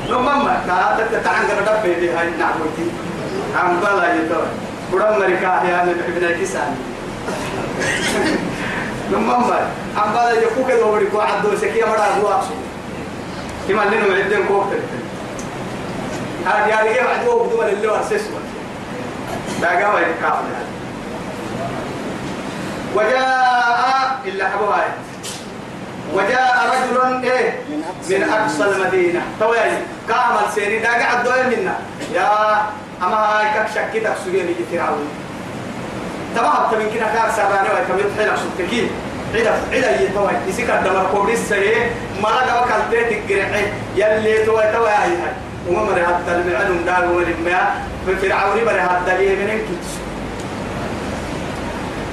لما 0.10 0.62
كانت 0.68 1.10
تتعنقر 1.14 1.60
دبي 1.68 1.94
دي 1.94 2.10
هاي 2.12 2.30
نعمتي 2.40 2.88
عم 3.56 3.80
بلا 3.80 4.14
يتوه. 4.16 4.48
بدم 4.94 5.20
مريكا 5.20 5.62
يا 5.70 5.86
نبي 5.86 6.34
كيسان 6.34 6.76
لما 9.12 9.38
ما 9.38 9.68
عم 9.98 10.14
بلا 10.14 10.32
يفوك 10.32 10.70
لو 10.70 10.92
بريكو 10.92 11.20
عدو 11.20 11.56
سكيا 11.58 11.86
مرا 11.86 12.06
هو 12.22 12.28
أقصد 12.28 12.75
كما 13.68 13.82
لنا 13.82 14.08
معدين 14.08 14.46
كوكتل 14.48 14.80
هذا 16.46 16.68
يعني 16.68 16.94
كيف 16.94 17.08
عدو 17.08 17.44
بدون 17.44 17.66
اللي 17.66 17.88
هو 17.88 17.96
أسسوا 17.96 18.40
لا 19.62 19.70
قام 19.70 20.04
يتكافل 20.04 20.46
وجاء 22.96 24.20
إلا 24.26 24.50
حبوها 24.50 24.88
وجاء 26.14 26.70
رجل 26.72 27.24
إيه؟ 27.32 27.60
من 28.10 28.24
أقصى 28.24 28.64
المدينة. 28.64 29.22
توي 29.40 29.58
كامل 30.08 30.52
سيري 30.56 30.80
دا 30.80 30.90
قاعد 30.90 31.24
دوي 31.24 31.44
منا. 31.44 31.76
يا 32.14 32.62
أما 33.02 33.16
هاي 33.16 33.46
كك 33.46 33.68
شكيتك 33.76 34.14
سجين 34.26 34.46
يجي 34.46 34.64
فرعون 34.72 35.08
تمام 36.36 36.72
تمين 36.72 36.88
كنا 36.90 37.08
كاك 37.14 37.32
سبانة 37.32 37.70
وي 37.74 37.86
كم 37.88 38.00
يتحيل 38.00 38.38
سكتكين 38.38 38.90
عدا 39.36 39.54
عدا 39.74 40.02
يتوي 40.02 40.32
يسيك 40.48 40.70
الدمر 40.70 41.06
كوبريس 41.12 41.50
سري 41.50 41.76
ما 42.24 42.30
لا 42.30 42.54
قبل 42.54 42.70
كالتيت 42.70 43.12
الجرحي 43.12 43.66
يلي 43.96 44.46
توي 44.46 44.64
توي 44.74 44.90
هاي. 44.90 45.10
هاي 45.10 45.34
وما 45.68 45.84
مري 45.84 46.06
حتى 46.08 46.32
المعلم 46.32 46.84
دار 46.86 47.04
ولما 47.06 47.60
فرعون 48.22 48.66
مري 48.66 48.82
حتى 48.82 49.18
ليه 49.18 49.36
منين 49.36 49.60
كتسو 49.60 50.00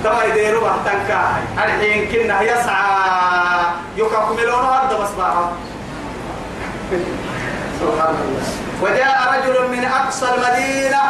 تما 0.04 0.24
يديروا 0.24 0.68
بحتن 0.68 0.98
كاي 1.08 1.64
الحين 1.64 2.08
كنا 2.12 2.42
يسعى 2.42 3.64
يكملون 3.96 4.64
هذا 4.64 4.98
بس 5.02 5.08
سبحان 7.80 8.14
الله. 8.24 8.44
وجاء 8.82 9.18
رجل 9.34 9.56
من 9.76 9.84
أقصى 9.84 10.26
المدينة. 10.34 11.02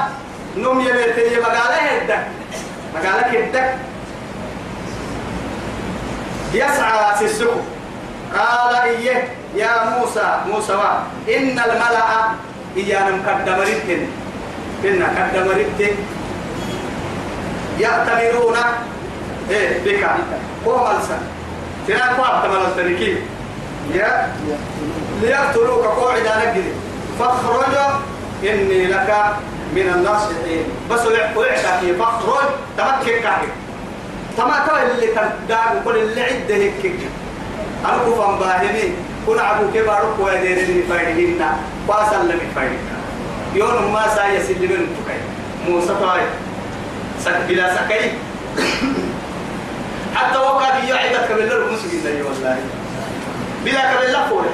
نم 0.56 0.80
يبيتي 0.80 1.40
مقالة 1.40 1.76
هدك. 1.76 2.26
مقالة 2.94 3.26
هدك 3.26 3.76
يسعى 6.54 7.16
سيسكو 7.18 7.50
قال 8.36 8.74
إيه؟ 8.76 9.28
يا 9.54 9.84
موسى 9.84 10.40
موسى 10.48 10.72
وا 10.72 10.92
إن 11.28 11.58
الملأ 11.58 12.32
إيانا 12.76 13.10
مقدم 13.10 13.60
رتن 13.60 14.06
إن 14.84 15.02
قدم 15.02 15.48
رتن 15.48 15.94
يأتمرون. 17.78 18.56
إيه؟ 19.50 19.78
بك. 19.84 20.04
هو 20.66 20.86
ملسا. 20.86 21.18
تنا 21.88 22.06
قواب 22.12 22.42
تمال 22.44 22.66
التركيب 22.66 23.18
يا. 23.94 24.32
ليقتلوك. 25.22 25.84
قوعد 25.84 26.22
نجد 26.22 26.64
فاخرج. 27.18 27.74
إني 28.44 28.86
لك 28.86 29.14
من 29.74 29.92
الناصحين. 29.94 30.64
بس 30.90 31.00
وعشاكي 31.36 31.94
فاخرج. 31.98 32.48
تمكن 32.78 33.20
كاكي 33.22 33.48
تما 34.36 34.66
تو 34.66 34.76
اللي 34.76 35.06
تدار 35.06 35.82
كل 35.84 35.96
اللي 35.96 36.22
عدة 36.22 36.54
هيك. 36.54 37.00
أنا 37.84 37.98
كفن 37.98 38.38
باهمي. 38.38 38.92
كنا 39.26 39.42
عبو 39.42 39.70
كبارو 39.74 40.16
كوا 40.16 40.34
ديرني 40.34 40.82
فايدهن؟ 40.82 41.42
فاسل 41.88 42.28
لم 42.28 42.40
فايدهن 42.54 43.02
يوم 43.54 43.92
ما 43.92 44.08
سايا 44.16 44.42
سلمن 44.42 44.96
موسى 45.68 45.94
طاي 46.02 46.20
سك 47.24 47.40
بلا 47.48 47.74
سكاي 47.74 48.10
حتى 50.14 50.38
وقع 50.38 50.78
يعيدك 50.78 51.32
بالله 51.32 51.56
المسلمين 51.56 52.24
والله. 52.26 52.56
بلا 53.64 53.94
كبل 53.94 54.12
لفور 54.12 54.44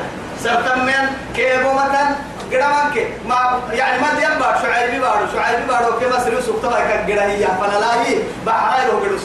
سرتمن 0.44 1.04
كيبو 1.36 1.72
متن؟ 1.72 2.08
قدامك 2.52 3.06
ما 3.28 3.60
يعني 3.72 4.02
ما 4.02 4.14
ديان 4.18 4.38
بار 4.38 4.58
شعيبي 4.62 4.98
بارو 4.98 5.26
شعيبي 5.34 5.62
بارو. 5.68 5.98
كما 6.00 6.24
سريو 6.24 6.40
سكتا 6.40 6.70
كا 6.70 7.02
قدا 7.02 7.24
هي 7.24 7.46
فلالاهي. 7.60 8.14
بحراي 8.46 8.86
لو 8.86 8.98
قدو 8.98 9.16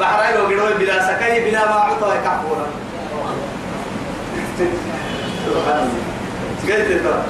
بحراي 0.00 0.36
لو 0.36 0.44
قدو 0.44 0.78
بلا 0.78 1.02
سكاي 1.02 1.50
بلا 1.50 1.66
ما 1.66 1.74
عطا 1.74 2.16
كحورا 2.24 2.66
قلت 6.68 7.02
ترى 7.04 7.22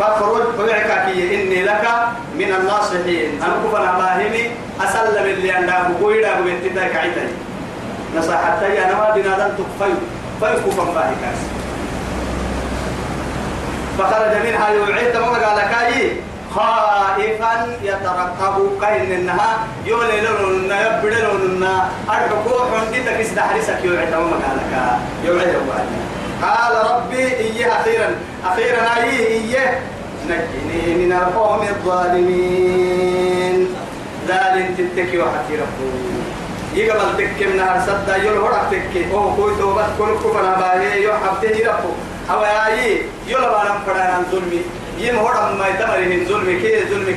فخرج 0.00 0.42
فبعك 0.58 0.90
إني 1.16 1.62
لك 1.62 1.88
من 2.34 2.54
الناصحين. 2.60 3.42
أنا 3.42 3.54
كفنا 3.64 3.98
باهمي 3.98 4.50
أسلم 4.80 5.24
اللي 5.24 5.52
عندها 5.52 5.88
بقويدا 5.88 6.40
بنتي 6.40 6.68
كعيتني. 6.68 7.32
نصحتي 8.16 8.84
أنا 8.84 8.94
ما 8.94 9.10
بنا 9.14 9.28
لن 9.28 9.50
تكفي 9.58 9.92
فيكفن 10.40 10.94
باهي. 10.94 11.14
فخرج 13.98 14.46
منها 14.46 14.68
يوعيت 14.68 15.16
ما 15.16 15.26
قال 15.26 15.58
كاي 15.70 16.12
خائفا 16.54 17.78
يترقب 17.82 18.80
كاين 18.80 19.12
إنها 19.12 19.66
يولي 19.86 20.20
لون 20.20 20.64
يبدل 20.64 21.22
لون 21.22 21.62
اركو 22.10 22.64
حندي 22.72 23.00
تكس 23.02 23.30
دحرسك 23.30 23.84
يوعيت 23.84 24.14
ما 24.14 24.38
قال 26.42 26.74
ربي 26.90 27.16
إيه 27.16 27.80
أخيرا. 27.80 28.10
أخيرا 28.44 28.82
أيه 28.96 29.26
إيه 29.26 29.80
نجني 30.26 30.94
من 30.94 31.12
القوم 31.12 31.62
الظالمين. 31.68 33.58
ذلك 34.28 34.68
تتكي 34.78 35.18
وحكي 35.18 35.54
ربي 35.62 35.90
يقبل 36.74 37.16
تكي 37.16 37.46
من 37.46 37.60
هر 37.60 37.80
سدا 37.86 38.16
يلهرك 38.16 38.62
تكي. 38.70 39.12
أو 39.12 39.36
كوي 39.36 39.52
توبت 39.58 39.90
كل 39.98 40.14
كفنا 40.24 40.54
باهي 40.60 41.04
يحب 41.04 41.36
تهي 41.42 41.64
ربو 41.64 41.92
أو 42.30 42.44
أي 42.44 43.02
يلا 43.26 43.48
بارم 43.48 43.78
فران 43.86 44.24
ظلمي. 44.32 44.62
يم 45.00 45.16
هرم 45.18 45.58
ما 45.58 45.68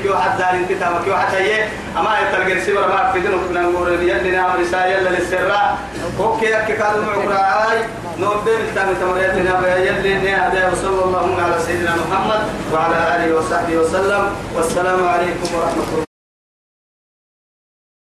كي 0.04 0.10
واحد 0.10 0.38
دار 0.40 0.54
انت 0.54 0.72
تام 0.80 1.04
كي 1.04 1.10
واحد 1.12 1.36
هي 1.36 1.68
أما 1.98 2.12
يتلقى 2.20 2.62
سيبر 2.66 2.88
ما 2.88 3.12
في 3.12 3.20
دينه 3.20 3.38
كنا 3.50 3.62
نقول 3.62 4.10
يلي 4.10 4.32
نعم 4.32 4.52
رسالة 4.62 5.10
للسراء 5.10 5.78
أوكي 6.20 6.58
أكي 6.58 6.74
كانوا 6.74 7.26
معقراي 7.30 7.80
نودين 8.20 8.62
التام 8.68 8.90
تمريتنا 9.02 9.78
يلي 9.78 10.14
نهدى 10.16 10.62
وصلى 10.72 11.04
الله 11.06 11.26
على 11.44 11.60
سيدنا 11.66 11.94
محمد 11.96 12.42
وعلى 12.74 12.98
آله 13.16 13.36
وصحبه 13.36 13.76
وسلم. 13.78 14.24
والسلام 14.56 15.08
عليكم 15.08 15.48
ورحمة 15.56 15.84
الله. 15.92 16.13